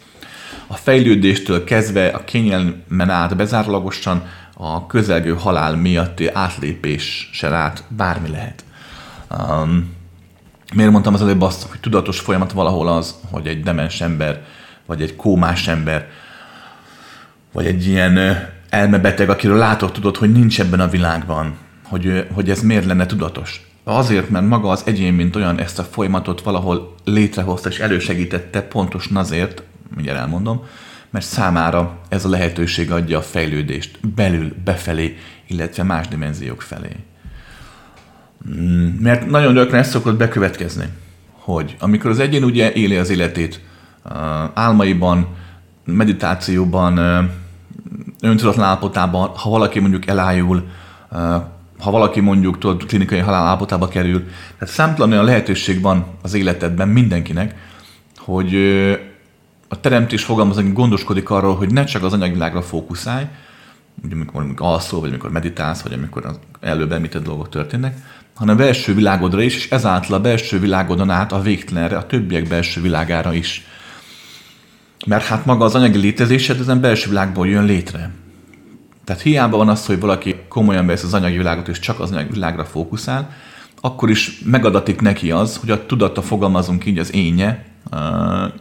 A 0.68 0.76
fejlődéstől 0.76 1.64
kezdve 1.64 2.08
a 2.08 2.24
kényelmen 2.24 3.10
át 3.10 3.36
bezárólagosan 3.36 4.24
a 4.54 4.88
közelgő 4.88 5.34
halál 5.34 5.76
miatti 5.76 6.28
átlépésen 6.28 7.54
át 7.54 7.84
bármi 7.88 8.30
lehet. 8.30 8.64
Um, 9.30 9.96
miért 10.76 10.92
mondtam 10.92 11.14
az 11.14 11.22
előbb 11.22 11.42
azt, 11.42 11.70
hogy 11.70 11.80
tudatos 11.80 12.20
folyamat 12.20 12.52
valahol 12.52 12.88
az, 12.88 13.16
hogy 13.32 13.48
egy 13.48 13.64
demens 13.64 14.02
ember, 14.02 14.44
vagy 14.86 15.02
egy 15.02 15.16
kómás 15.16 15.68
ember, 15.68 16.08
vagy 17.52 17.66
egy 17.66 17.88
ilyen 17.88 18.18
elmebeteg, 18.70 19.30
akiről 19.30 19.58
látod, 19.58 19.92
tudod, 19.92 20.18
hogy 20.18 20.32
nincs 20.32 20.60
ebben 20.60 20.80
a 20.80 20.88
világban, 20.88 21.56
hogy, 21.84 22.28
hogy 22.34 22.50
ez 22.50 22.62
miért 22.62 22.86
lenne 22.86 23.06
tudatos. 23.06 23.68
Azért, 23.84 24.30
mert 24.30 24.48
maga 24.48 24.70
az 24.70 24.82
egyén, 24.86 25.14
mint 25.14 25.36
olyan 25.36 25.60
ezt 25.60 25.80
a 25.80 25.84
folyamatot 25.84 26.42
valahol 26.42 26.96
létrehozta 27.04 27.70
és 27.70 27.80
elősegítette 27.80 28.62
pontosan 28.62 29.18
azért, 29.18 29.64
mindjárt 29.96 30.20
elmondom, 30.20 30.64
mert 31.10 31.26
számára 31.26 32.00
ez 32.10 32.26
a 32.26 32.30
lehetőség 32.30 32.92
adja 32.92 33.18
a 33.18 33.22
fejlődést 33.22 34.08
belül, 34.16 34.56
befelé, 34.64 35.18
illetve 35.48 35.84
más 35.84 36.08
dimenziók 36.08 36.62
felé. 36.62 36.90
Mm, 38.50 38.88
mert 39.00 39.30
nagyon 39.30 39.54
gyakran 39.54 39.80
ez 39.80 39.90
szokott 39.90 40.18
bekövetkezni, 40.18 40.86
hogy 41.32 41.76
amikor 41.80 42.10
az 42.10 42.20
egyén 42.20 42.44
ugye 42.44 42.74
éli 42.74 42.96
az 42.96 43.10
életét 43.10 43.62
álmaiban, 44.54 45.28
meditációban, 45.86 47.00
öntudatlan 48.22 48.66
állapotában, 48.66 49.28
ha 49.28 49.50
valaki 49.50 49.80
mondjuk 49.80 50.08
elájul, 50.08 50.68
ha 51.80 51.92
valaki 51.92 52.20
mondjuk 52.20 52.58
tudod, 52.58 52.86
klinikai 52.86 53.20
halál 53.20 53.46
állapotába 53.46 53.88
kerül. 53.88 54.28
Tehát 54.60 54.74
számtalan 54.74 55.12
olyan 55.12 55.26
lehetőség 55.26 55.82
van 55.82 56.06
az 56.22 56.34
életedben 56.34 56.88
mindenkinek, 56.88 57.56
hogy 58.18 58.56
a 59.68 59.80
teremtés 59.80 60.24
fogalmaz, 60.24 60.74
gondoskodik 60.74 61.30
arról, 61.30 61.56
hogy 61.56 61.74
ne 61.74 61.84
csak 61.84 62.04
az 62.04 62.14
anyagvilágra 62.14 62.62
fókuszálj, 62.62 63.26
ugye 64.04 64.16
amikor, 64.16 64.42
amikor 64.42 64.68
alszol, 64.68 65.00
vagy 65.00 65.10
amikor 65.10 65.32
meditálsz, 65.32 65.82
vagy 65.82 65.94
amikor 65.94 66.26
az 66.26 66.40
előbb 66.60 66.92
említett 66.92 67.24
dolgok 67.24 67.50
történnek, 67.50 67.98
hanem 68.36 68.56
a 68.56 68.58
belső 68.58 68.94
világodra 68.94 69.42
is, 69.42 69.56
és 69.56 69.70
ezáltal 69.70 70.16
a 70.16 70.22
belső 70.22 70.60
világodon 70.60 71.10
át 71.10 71.32
a 71.32 71.42
végtelenre, 71.42 71.98
a 71.98 72.06
többiek 72.06 72.48
belső 72.48 72.82
világára 72.82 73.34
is. 73.34 73.66
Mert 75.08 75.26
hát 75.26 75.46
maga 75.46 75.66
az 75.66 75.76
anyagi 75.76 75.98
létezésed 75.98 76.60
ezen 76.60 76.82
belső 76.82 77.10
világból 77.10 77.48
jön 77.48 77.66
létre. 77.66 78.12
Tehát 79.04 79.22
hiába 79.22 79.58
van 79.58 79.70
az, 79.70 79.86
hogy 79.86 80.00
valaki 80.00 80.36
komolyan 80.50 80.86
vesz 80.86 81.04
az 81.04 81.14
anyagi 81.14 81.38
világot, 81.38 81.68
és 81.68 81.80
csak 81.80 82.00
az 82.00 82.12
anyagi 82.12 82.32
világra 82.32 82.66
fókuszál, 82.66 83.30
akkor 83.82 84.10
is 84.10 84.42
megadatik 84.46 85.02
neki 85.02 85.32
az, 85.32 85.58
hogy 85.58 85.72
a 85.72 85.86
tudata 85.86 86.22
fogalmazunk 86.22 86.86
így 86.86 86.98
az 86.98 87.14
énje, 87.14 87.66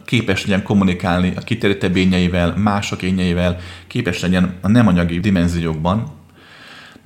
képes 0.05 0.45
legyen 0.45 0.63
kommunikálni 0.63 1.33
a 1.35 1.41
kiterjedtebb 1.41 1.95
ényeivel, 1.95 2.55
mások 2.57 3.01
ényeivel, 3.01 3.57
képes 3.87 4.19
legyen 4.19 4.57
a 4.61 4.67
nem 4.67 4.87
anyagi 4.87 5.19
dimenziókban 5.19 6.11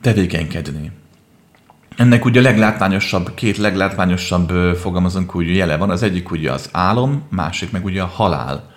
tevékenykedni. 0.02 0.92
Ennek 1.96 2.26
ugye 2.26 2.40
a 2.40 2.44
leglátványosabb, 2.44 3.34
két 3.34 3.58
leglátványosabb 3.58 4.76
fogalmazunk 4.76 5.36
úgy 5.36 5.56
jele 5.56 5.78
van. 5.78 5.90
Az 5.90 6.04
egyik 6.04 6.32
ugye 6.32 6.52
az 6.52 6.70
álom, 6.72 7.24
másik 7.30 7.72
meg 7.72 7.86
ugye 7.86 8.02
a 8.02 8.06
halál. 8.06 8.71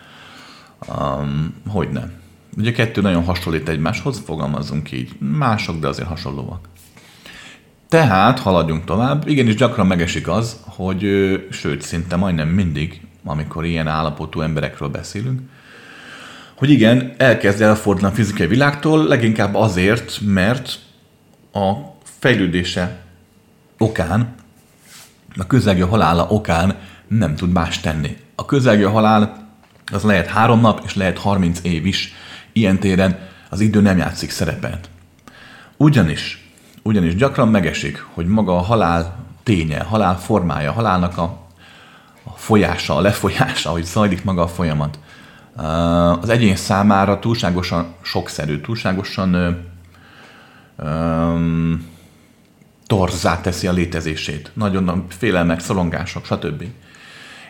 Um, 0.88 1.55
hogy 1.68 1.88
nem. 1.88 2.12
Ugye 2.57 2.73
kettő 2.73 3.01
nagyon 3.01 3.25
hasonlít 3.25 3.68
egymáshoz, 3.68 4.23
fogalmazunk 4.25 4.92
így. 4.92 5.11
Mások, 5.18 5.81
de 5.81 5.88
azért 5.88 6.09
hasonlóak. 6.09 6.68
Tehát 7.88 8.38
haladjunk 8.38 8.85
tovább. 8.85 9.29
Igenis 9.29 9.55
gyakran 9.55 9.87
megesik 9.87 10.29
az, 10.29 10.61
hogy 10.64 11.01
sőt, 11.51 11.83
szinte 11.83 12.16
majdnem 12.16 12.49
mindig, 12.49 13.01
amikor 13.25 13.64
ilyen 13.64 13.87
állapotú 13.87 14.40
emberekről 14.40 14.88
beszélünk, 14.88 15.40
hogy 16.55 16.70
igen, 16.70 17.14
elkezd 17.16 17.61
elfordulni 17.61 18.12
a 18.12 18.16
fizikai 18.16 18.47
világtól, 18.47 19.05
leginkább 19.05 19.55
azért, 19.55 20.20
mert 20.20 20.79
a 21.53 21.73
fejlődése 22.03 23.03
okán, 23.79 24.35
a 25.37 25.47
közelgő 25.47 25.83
halála 25.83 26.27
okán 26.29 26.77
nem 27.09 27.37
tud 27.37 27.53
más 27.53 27.81
tenni. 27.81 28.16
A 28.35 28.44
közelgő 28.44 28.85
halál 28.85 29.43
az 29.92 30.03
lehet 30.03 30.27
három 30.27 30.61
nap, 30.61 30.81
és 30.85 30.94
lehet 30.94 31.18
30 31.18 31.61
év 31.62 31.87
is. 31.87 32.12
Ilyen 32.53 32.79
téren 32.79 33.18
az 33.51 33.61
idő 33.61 33.81
nem 33.81 33.99
játszik 33.99 34.31
szerepet. 34.31 34.88
Ugyanis, 35.77 36.53
ugyanis 36.83 37.14
gyakran 37.14 37.49
megesik, 37.49 38.07
hogy 38.14 38.27
maga 38.27 38.57
a 38.57 38.62
halál 38.62 39.16
ténye, 39.42 39.81
halál 39.81 40.18
formája, 40.18 40.73
halálnak 40.73 41.18
a, 41.18 41.44
folyása, 42.37 42.97
a 42.97 43.01
lefolyása, 43.01 43.70
hogy 43.70 43.85
zajlik 43.85 44.25
maga 44.25 44.42
a 44.42 44.49
folyamat, 44.49 44.99
az 46.20 46.29
egyén 46.29 46.57
számára 46.57 47.18
túlságosan 47.18 47.94
sokszerű, 48.03 48.61
túlságosan 48.61 49.64
um, 50.77 51.87
torzá 52.87 53.40
teszi 53.40 53.66
a 53.66 53.73
létezését. 53.73 54.51
Nagyon 54.55 54.85
nagy 54.85 54.99
félelmek, 55.09 55.61
szorongások, 55.61 56.25
stb. 56.25 56.64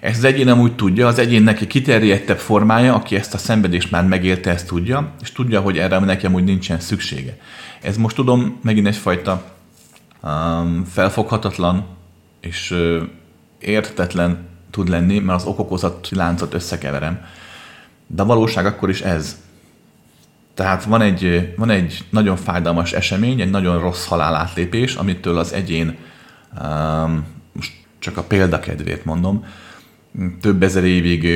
Ezt 0.04 0.16
az 0.16 0.24
egyén 0.24 0.44
nem 0.44 0.60
úgy 0.60 0.74
tudja, 0.74 1.06
az 1.06 1.18
egyén 1.18 1.42
neki 1.42 1.66
kiterjedtebb 1.66 2.38
formája, 2.38 2.94
aki 2.94 3.16
ezt 3.16 3.34
a 3.34 3.38
szenvedést 3.38 3.90
már 3.90 4.04
megélte, 4.04 4.50
ezt 4.50 4.66
tudja, 4.66 5.12
és 5.22 5.32
tudja, 5.32 5.60
hogy 5.60 5.78
erre 5.78 5.98
nekem 5.98 6.34
úgy 6.34 6.44
nincsen 6.44 6.80
szüksége. 6.80 7.36
Ez 7.82 7.96
most 7.96 8.16
tudom, 8.16 8.58
megint 8.62 8.86
egyfajta 8.86 9.42
um, 10.22 10.84
felfoghatatlan 10.84 11.86
és 12.40 12.70
uh, 12.70 13.02
értetlen 13.58 14.46
tud 14.70 14.88
lenni, 14.88 15.18
mert 15.18 15.40
az 15.40 15.46
okokozat 15.46 16.08
láncot 16.10 16.54
összekeverem. 16.54 17.24
De 18.06 18.22
a 18.22 18.26
valóság 18.26 18.66
akkor 18.66 18.88
is 18.88 19.00
ez. 19.00 19.40
Tehát 20.54 20.84
van 20.84 21.00
egy, 21.00 21.52
van 21.56 21.70
egy 21.70 22.04
nagyon 22.10 22.36
fájdalmas 22.36 22.92
esemény, 22.92 23.40
egy 23.40 23.50
nagyon 23.50 23.80
rossz 23.80 24.06
halálátlépés, 24.06 24.94
amitől 24.94 25.38
az 25.38 25.52
egyén, 25.52 25.96
um, 26.62 27.26
most 27.52 27.72
csak 27.98 28.16
a 28.16 28.22
példakedvét 28.22 29.04
mondom, 29.04 29.44
több 30.40 30.62
ezer 30.62 30.84
évig 30.84 31.28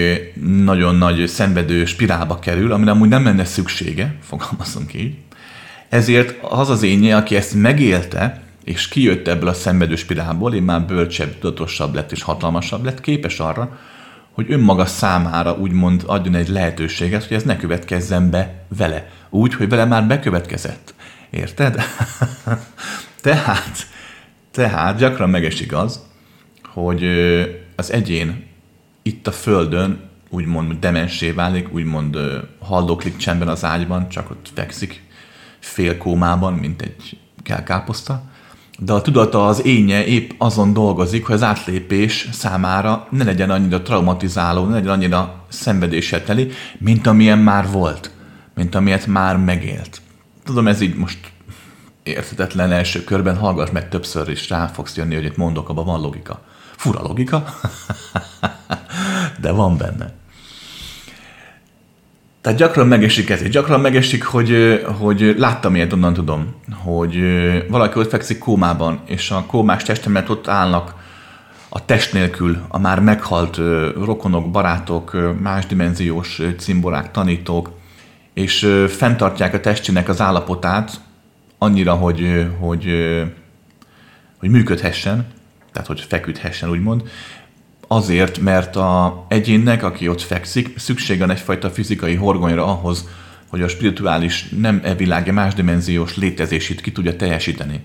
nagyon 0.64 0.94
nagy 0.94 1.26
szenvedő 1.26 1.84
spirálba 1.84 2.38
kerül, 2.38 2.72
amire 2.72 2.90
amúgy 2.90 3.08
nem 3.08 3.24
lenne 3.24 3.44
szüksége, 3.44 4.14
fogalmazunk 4.22 4.94
így. 4.94 5.14
Ezért 5.88 6.42
az 6.42 6.68
az 6.68 6.82
énje, 6.82 7.16
aki 7.16 7.36
ezt 7.36 7.54
megélte, 7.54 8.42
és 8.64 8.88
kijött 8.88 9.28
ebből 9.28 9.48
a 9.48 9.52
szenvedő 9.52 9.96
spirálból, 9.96 10.54
én 10.54 10.62
már 10.62 10.86
bölcsebb, 10.86 11.38
tudatosabb 11.38 11.94
lett 11.94 12.12
és 12.12 12.22
hatalmasabb 12.22 12.84
lett, 12.84 13.00
képes 13.00 13.38
arra, 13.40 13.78
hogy 14.32 14.46
önmaga 14.52 14.86
számára 14.86 15.56
úgymond 15.56 16.02
adjon 16.06 16.34
egy 16.34 16.48
lehetőséget, 16.48 17.24
hogy 17.24 17.36
ez 17.36 17.42
ne 17.42 17.56
következzen 17.56 18.30
be 18.30 18.64
vele. 18.76 19.10
Úgy, 19.30 19.54
hogy 19.54 19.68
vele 19.68 19.84
már 19.84 20.06
bekövetkezett. 20.06 20.94
Érted? 21.30 21.82
tehát, 23.22 23.86
tehát 24.50 24.98
gyakran 24.98 25.30
megesik 25.30 25.72
az, 25.72 26.00
hogy 26.64 27.04
az 27.76 27.92
egyén 27.92 28.47
itt 29.08 29.26
a 29.26 29.32
földön 29.32 30.00
úgymond 30.30 30.72
demensé 30.72 31.30
válik, 31.30 31.74
úgymond 31.74 32.16
haldoklik 32.58 33.16
csendben 33.16 33.48
az 33.48 33.64
ágyban, 33.64 34.08
csak 34.08 34.30
ott 34.30 34.50
fekszik 34.54 35.02
félkómában, 35.58 36.52
mint 36.52 36.82
egy 36.82 37.18
kelkáposzta, 37.42 38.22
de 38.78 38.92
a 38.92 39.00
tudata 39.00 39.46
az 39.46 39.64
énje 39.64 40.04
épp 40.04 40.30
azon 40.38 40.72
dolgozik, 40.72 41.26
hogy 41.26 41.34
az 41.34 41.42
átlépés 41.42 42.28
számára 42.32 43.06
ne 43.10 43.24
legyen 43.24 43.50
annyira 43.50 43.82
traumatizáló, 43.82 44.64
ne 44.64 44.74
legyen 44.74 44.92
annyira 44.92 45.44
szenvedéssel 45.48 46.24
teli, 46.24 46.50
mint 46.78 47.06
amilyen 47.06 47.38
már 47.38 47.70
volt, 47.70 48.10
mint 48.54 48.74
amilyet 48.74 49.06
már 49.06 49.36
megélt. 49.36 50.00
Tudom, 50.44 50.68
ez 50.68 50.80
így 50.80 50.94
most 50.94 51.18
érthetetlen 52.02 52.72
első 52.72 53.04
körben, 53.04 53.36
hallgass 53.36 53.70
meg 53.70 53.88
többször, 53.88 54.28
és 54.28 54.48
rá 54.48 54.66
fogsz 54.66 54.96
jönni, 54.96 55.14
hogy 55.14 55.24
itt 55.24 55.36
mondok, 55.36 55.68
abban 55.68 55.84
van 55.84 56.00
logika. 56.00 56.42
Fura 56.76 57.02
logika, 57.02 57.44
de 59.40 59.50
van 59.50 59.76
benne. 59.76 60.12
Tehát 62.40 62.58
gyakran 62.58 62.86
megesik 62.86 63.30
ez, 63.30 63.42
gyakran 63.42 63.80
megesik, 63.80 64.24
hogy, 64.24 64.82
hogy 64.98 65.34
láttam 65.38 65.74
ilyet, 65.74 65.92
onnan 65.92 66.12
tudom, 66.12 66.54
hogy 66.82 67.22
valaki 67.68 67.98
ott 67.98 68.10
fekszik 68.10 68.38
kómában, 68.38 69.00
és 69.06 69.30
a 69.30 69.44
kómás 69.46 69.82
testemet 69.82 70.28
ott 70.28 70.48
állnak 70.48 70.94
a 71.68 71.84
test 71.84 72.12
nélkül, 72.12 72.58
a 72.68 72.78
már 72.78 73.00
meghalt 73.00 73.56
rokonok, 74.04 74.50
barátok, 74.50 75.36
más 75.40 75.66
dimenziós 75.66 76.40
cimborák, 76.58 77.10
tanítók, 77.10 77.70
és 78.34 78.84
fenntartják 78.88 79.54
a 79.54 79.60
testének 79.60 80.08
az 80.08 80.20
állapotát 80.20 81.00
annyira, 81.58 81.94
hogy, 81.94 82.46
hogy, 82.58 82.86
hogy 84.38 84.48
működhessen, 84.48 85.26
tehát 85.72 85.88
hogy 85.88 86.00
feküdhessen, 86.00 86.70
úgymond, 86.70 87.02
azért, 87.88 88.38
mert 88.38 88.76
a 88.76 89.24
egyénnek, 89.28 89.82
aki 89.82 90.08
ott 90.08 90.20
fekszik, 90.20 90.78
szüksége 90.78 91.20
van 91.26 91.30
egyfajta 91.30 91.70
fizikai 91.70 92.14
horgonyra 92.14 92.66
ahhoz, 92.66 93.08
hogy 93.48 93.62
a 93.62 93.68
spirituális, 93.68 94.48
nem 94.48 94.80
e 94.84 94.94
világi, 94.94 95.30
más 95.30 95.54
dimenziós 95.54 96.16
létezését 96.16 96.80
ki 96.80 96.92
tudja 96.92 97.16
teljesíteni. 97.16 97.82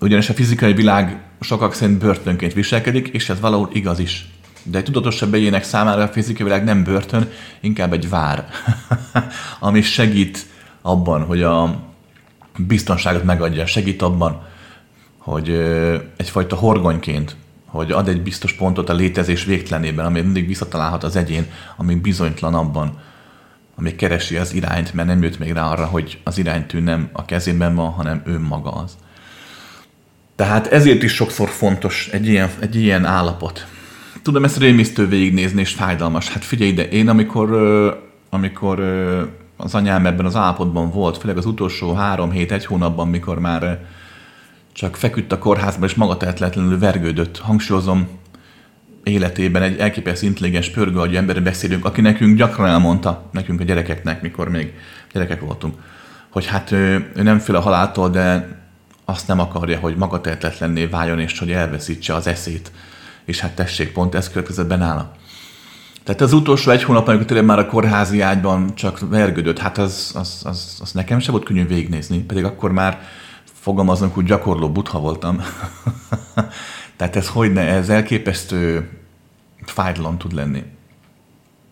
ugyanis 0.00 0.28
a 0.28 0.34
fizikai 0.34 0.72
világ 0.72 1.20
sokak 1.40 1.74
szerint 1.74 1.98
börtönként 1.98 2.52
viselkedik, 2.52 3.08
és 3.08 3.28
ez 3.28 3.40
valahol 3.40 3.70
igaz 3.72 3.98
is. 3.98 4.28
De 4.62 4.78
egy 4.78 4.84
tudatosabb 4.84 5.34
egyének 5.34 5.64
számára 5.64 6.02
a 6.02 6.08
fizikai 6.08 6.44
világ 6.44 6.64
nem 6.64 6.84
börtön, 6.84 7.28
inkább 7.60 7.92
egy 7.92 8.08
vár, 8.08 8.48
ami 9.60 9.82
segít 9.82 10.46
abban, 10.82 11.24
hogy 11.24 11.42
a 11.42 11.84
biztonságot 12.58 13.24
megadja, 13.24 13.66
segít 13.66 14.02
abban, 14.02 14.42
hogy 15.18 15.50
egyfajta 16.16 16.56
horgonyként, 16.56 17.36
hogy 17.76 17.90
ad 17.90 18.08
egy 18.08 18.22
biztos 18.22 18.52
pontot 18.52 18.88
a 18.88 18.94
létezés 18.94 19.44
végtelenében, 19.44 20.06
ami 20.06 20.20
mindig 20.20 20.46
visszatalálhat 20.46 21.04
az 21.04 21.16
egyén, 21.16 21.46
ami 21.76 21.94
bizonytlan 21.94 22.54
abban, 22.54 22.98
ami 23.76 23.94
keresi 23.94 24.36
az 24.36 24.54
irányt, 24.54 24.94
mert 24.94 25.08
nem 25.08 25.22
jött 25.22 25.38
még 25.38 25.52
rá 25.52 25.70
arra, 25.70 25.84
hogy 25.84 26.18
az 26.24 26.38
iránytű 26.38 26.80
nem 26.80 27.08
a 27.12 27.24
kezében 27.24 27.74
van, 27.74 27.90
hanem 27.90 28.22
ő 28.26 28.38
maga 28.38 28.70
az. 28.70 28.96
Tehát 30.36 30.66
ezért 30.66 31.02
is 31.02 31.12
sokszor 31.12 31.48
fontos 31.48 32.08
egy 32.12 32.26
ilyen, 32.26 32.50
egy 32.58 32.76
ilyen 32.76 33.04
állapot. 33.04 33.66
Tudom, 34.22 34.44
ezt 34.44 34.58
rémisztő 34.58 35.08
végignézni, 35.08 35.60
és 35.60 35.72
fájdalmas. 35.72 36.28
Hát 36.28 36.44
figyelj 36.44 36.70
ide, 36.70 36.88
én 36.88 37.08
amikor, 37.08 37.50
amikor 38.30 38.80
az 39.56 39.74
anyám 39.74 40.06
ebben 40.06 40.26
az 40.26 40.36
állapotban 40.36 40.90
volt, 40.90 41.18
főleg 41.18 41.36
az 41.36 41.46
utolsó 41.46 41.92
három 41.92 42.30
hét, 42.30 42.52
egy 42.52 42.66
hónapban, 42.66 43.08
mikor 43.08 43.38
már 43.38 43.84
csak 44.76 44.96
feküdt 44.96 45.32
a 45.32 45.38
kórházban, 45.38 45.88
és 45.88 45.94
magatehetlenül 45.94 46.78
vergődött. 46.78 47.38
Hangsúlyozom, 47.38 48.08
életében 49.02 49.62
egy 49.62 49.78
elképesztő 49.78 50.26
intelligens 50.26 50.70
pörgőagyú 50.70 51.16
emberre 51.16 51.40
beszélünk, 51.40 51.84
aki 51.84 52.00
nekünk 52.00 52.36
gyakran 52.36 52.68
elmondta, 52.68 53.28
nekünk 53.32 53.60
a 53.60 53.64
gyerekeknek, 53.64 54.22
mikor 54.22 54.48
még 54.48 54.72
gyerekek 55.12 55.40
voltunk, 55.40 55.74
hogy 56.30 56.46
hát 56.46 56.70
ő, 56.70 57.10
ő 57.14 57.22
nem 57.22 57.38
fél 57.38 57.54
a 57.56 57.60
haláltól, 57.60 58.10
de 58.10 58.48
azt 59.04 59.28
nem 59.28 59.40
akarja, 59.40 59.78
hogy 59.78 59.96
magatehetetlenné 59.96 60.84
váljon, 60.84 61.20
és 61.20 61.38
hogy 61.38 61.50
elveszítse 61.50 62.14
az 62.14 62.26
eszét. 62.26 62.72
És 63.24 63.40
hát 63.40 63.54
tessék, 63.54 63.92
pont 63.92 64.14
ez 64.14 64.30
következett 64.30 64.66
be 64.66 64.76
nála. 64.76 65.12
Tehát 66.04 66.20
az 66.20 66.32
utolsó 66.32 66.70
egy 66.70 66.82
hónapban, 66.82 67.10
amikor 67.10 67.26
tényleg 67.26 67.46
már 67.46 67.58
a 67.58 67.66
kórházi 67.66 68.20
ágyban 68.20 68.74
csak 68.74 68.98
vergődött, 69.08 69.58
hát 69.58 69.78
az, 69.78 70.12
az, 70.14 70.42
az, 70.44 70.78
az 70.80 70.92
nekem 70.92 71.18
sem 71.18 71.32
volt 71.32 71.44
könnyű 71.44 71.66
végignézni, 71.66 72.18
pedig 72.18 72.44
akkor 72.44 72.72
már 72.72 72.98
fogalmazunk, 73.66 74.14
hogy 74.14 74.24
gyakorló 74.24 74.70
butha 74.70 75.00
voltam. 75.00 75.40
Tehát 76.96 77.16
ez 77.16 77.28
hogy 77.28 77.52
ne, 77.52 77.60
ez 77.60 77.88
elképesztő 77.88 78.90
fájdalom 79.64 80.18
tud 80.18 80.32
lenni. 80.32 80.62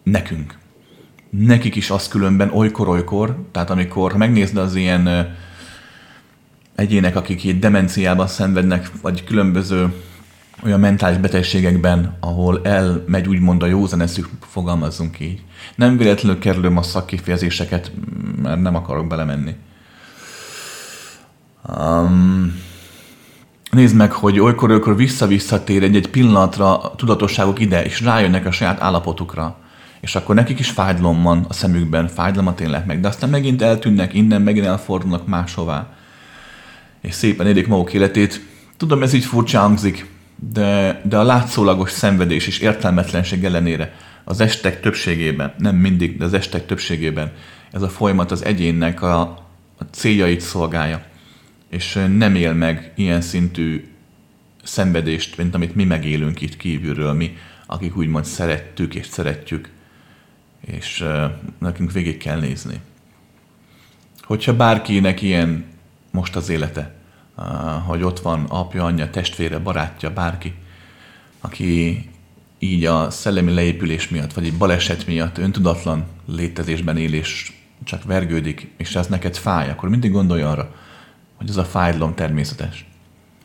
Nekünk. 0.02 0.58
Nekik 1.30 1.74
is 1.74 1.90
az 1.90 2.08
különben 2.08 2.50
olykor-olykor, 2.50 3.46
tehát 3.52 3.70
amikor, 3.70 4.12
ha 4.12 4.18
megnézd 4.18 4.56
az 4.56 4.74
ilyen 4.74 5.36
egyének, 6.74 7.16
akik 7.16 7.44
így 7.44 7.58
demenciában 7.58 8.26
szenvednek, 8.26 8.90
vagy 9.02 9.24
különböző 9.24 9.94
olyan 10.64 10.80
mentális 10.80 11.18
betegségekben, 11.18 12.16
ahol 12.20 12.60
elmegy 12.64 13.28
úgymond 13.28 13.62
a 13.62 13.66
józan 13.66 14.00
eszük, 14.00 14.28
fogalmazzunk 14.40 15.20
így. 15.20 15.42
Nem 15.74 15.96
véletlenül 15.96 16.38
kerülöm 16.38 16.76
a 16.76 16.82
szakkifejezéseket, 16.82 17.92
mert 18.42 18.60
nem 18.60 18.74
akarok 18.74 19.06
belemenni. 19.06 19.54
Um, 21.68 22.62
nézd 23.70 23.96
meg, 23.96 24.12
hogy 24.12 24.40
olykor-olykor 24.40 24.96
vissza-visszatér 24.96 25.82
egy-egy 25.82 26.08
pillanatra 26.08 26.78
a 26.78 26.94
tudatosságok 26.94 27.60
ide, 27.60 27.84
és 27.84 28.00
rájönnek 28.00 28.46
a 28.46 28.50
saját 28.50 28.80
állapotukra. 28.80 29.56
És 30.00 30.14
akkor 30.14 30.34
nekik 30.34 30.58
is 30.58 30.70
fájdalom 30.70 31.22
van 31.22 31.44
a 31.48 31.52
szemükben, 31.52 32.08
fájdalmat 32.08 32.60
élnek 32.60 32.86
meg, 32.86 33.00
de 33.00 33.08
aztán 33.08 33.30
megint 33.30 33.62
eltűnnek, 33.62 34.14
innen 34.14 34.42
megint 34.42 34.66
elfordulnak 34.66 35.26
máshová. 35.26 35.86
És 37.00 37.14
szépen 37.14 37.46
élik 37.46 37.66
maguk 37.66 37.92
életét. 37.92 38.46
Tudom, 38.76 39.02
ez 39.02 39.12
így 39.12 39.24
furcsa 39.24 39.60
hangzik, 39.60 40.10
de, 40.52 41.00
de 41.04 41.18
a 41.18 41.22
látszólagos 41.22 41.90
szenvedés 41.90 42.46
és 42.46 42.58
értelmetlenség 42.58 43.44
ellenére 43.44 43.94
az 44.24 44.40
estek 44.40 44.80
többségében, 44.80 45.54
nem 45.58 45.76
mindig, 45.76 46.18
de 46.18 46.24
az 46.24 46.34
estek 46.34 46.66
többségében 46.66 47.32
ez 47.72 47.82
a 47.82 47.88
folyamat 47.88 48.30
az 48.30 48.44
egyénnek 48.44 49.02
a, 49.02 49.20
a 49.78 49.84
céljait 49.90 50.40
szolgálja 50.40 51.02
és 51.74 52.06
nem 52.16 52.34
él 52.34 52.52
meg 52.52 52.92
ilyen 52.94 53.20
szintű 53.20 53.88
szenvedést, 54.62 55.36
mint 55.36 55.54
amit 55.54 55.74
mi 55.74 55.84
megélünk 55.84 56.40
itt 56.40 56.56
kívülről, 56.56 57.12
mi, 57.12 57.36
akik 57.66 57.96
úgymond 57.96 58.24
szerettük 58.24 58.94
és 58.94 59.06
szeretjük, 59.06 59.70
és 60.60 61.00
uh, 61.00 61.24
nekünk 61.58 61.92
végig 61.92 62.16
kell 62.16 62.40
nézni. 62.40 62.80
Hogyha 64.22 64.56
bárkinek 64.56 65.22
ilyen 65.22 65.64
most 66.10 66.36
az 66.36 66.48
élete, 66.48 66.94
uh, 67.36 67.44
hogy 67.86 68.02
ott 68.02 68.20
van 68.20 68.44
apja, 68.44 68.84
anyja, 68.84 69.10
testvére, 69.10 69.58
barátja, 69.58 70.12
bárki, 70.12 70.54
aki 71.40 72.04
így 72.58 72.84
a 72.84 73.10
szellemi 73.10 73.52
leépülés 73.52 74.08
miatt, 74.08 74.32
vagy 74.32 74.44
egy 74.44 74.56
baleset 74.56 75.06
miatt 75.06 75.38
öntudatlan 75.38 76.06
létezésben 76.26 76.96
él, 76.96 77.12
és 77.12 77.52
csak 77.84 78.04
vergődik, 78.04 78.70
és 78.76 78.96
ez 78.96 79.06
neked 79.06 79.36
fáj, 79.36 79.70
akkor 79.70 79.88
mindig 79.88 80.12
gondolj 80.12 80.42
arra, 80.42 80.74
hogy 81.34 81.48
az 81.48 81.56
a 81.56 81.64
fájdalom 81.64 82.14
természetes. 82.14 82.86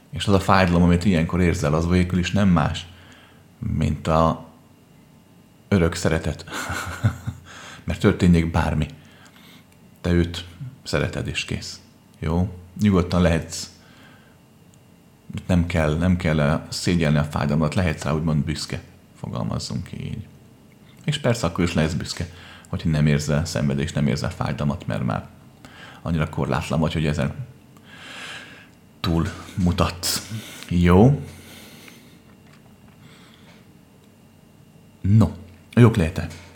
És 0.09 0.27
az 0.27 0.33
a 0.33 0.39
fájdalom, 0.39 0.83
amit 0.83 1.05
ilyenkor 1.05 1.41
érzel, 1.41 1.73
az 1.73 1.87
végül 1.87 2.19
is 2.19 2.31
nem 2.31 2.49
más, 2.49 2.87
mint 3.59 4.07
a 4.07 4.45
örök 5.67 5.95
szeretet. 5.95 6.45
Mert 7.85 7.99
történjék 7.99 8.51
bármi. 8.51 8.87
Te 10.01 10.11
őt 10.11 10.45
szereted 10.83 11.27
és 11.27 11.45
kész. 11.45 11.81
Jó? 12.19 12.53
Nyugodtan 12.81 13.21
lehetsz 13.21 13.69
nem 15.47 15.65
kell, 15.65 15.97
nem 15.97 16.17
kell 16.17 16.65
szégyelni 16.69 17.17
a 17.17 17.23
fájdalmat, 17.23 17.75
lehetsz 17.75 18.03
rá 18.03 18.11
úgymond 18.11 18.43
büszke, 18.43 18.81
fogalmazzunk 19.19 19.91
így. 19.91 20.27
És 21.05 21.17
persze 21.17 21.47
akkor 21.47 21.63
is 21.63 21.73
lehetsz 21.73 21.93
büszke, 21.93 22.29
hogy 22.67 22.81
nem 22.85 23.07
érzel 23.07 23.45
szenvedést, 23.45 23.95
nem 23.95 24.07
érzel 24.07 24.31
fájdalmat, 24.31 24.87
mert 24.87 25.03
már 25.03 25.27
annyira 26.01 26.29
korlátlan 26.29 26.79
vagy, 26.79 26.93
hogy 26.93 27.05
ezen 27.05 27.33
túl 28.99 29.27
mutatsz. 29.55 30.21
Jó? 30.69 31.21
No, 35.01 35.31
jók 35.73 35.95
lehetek. 35.95 36.48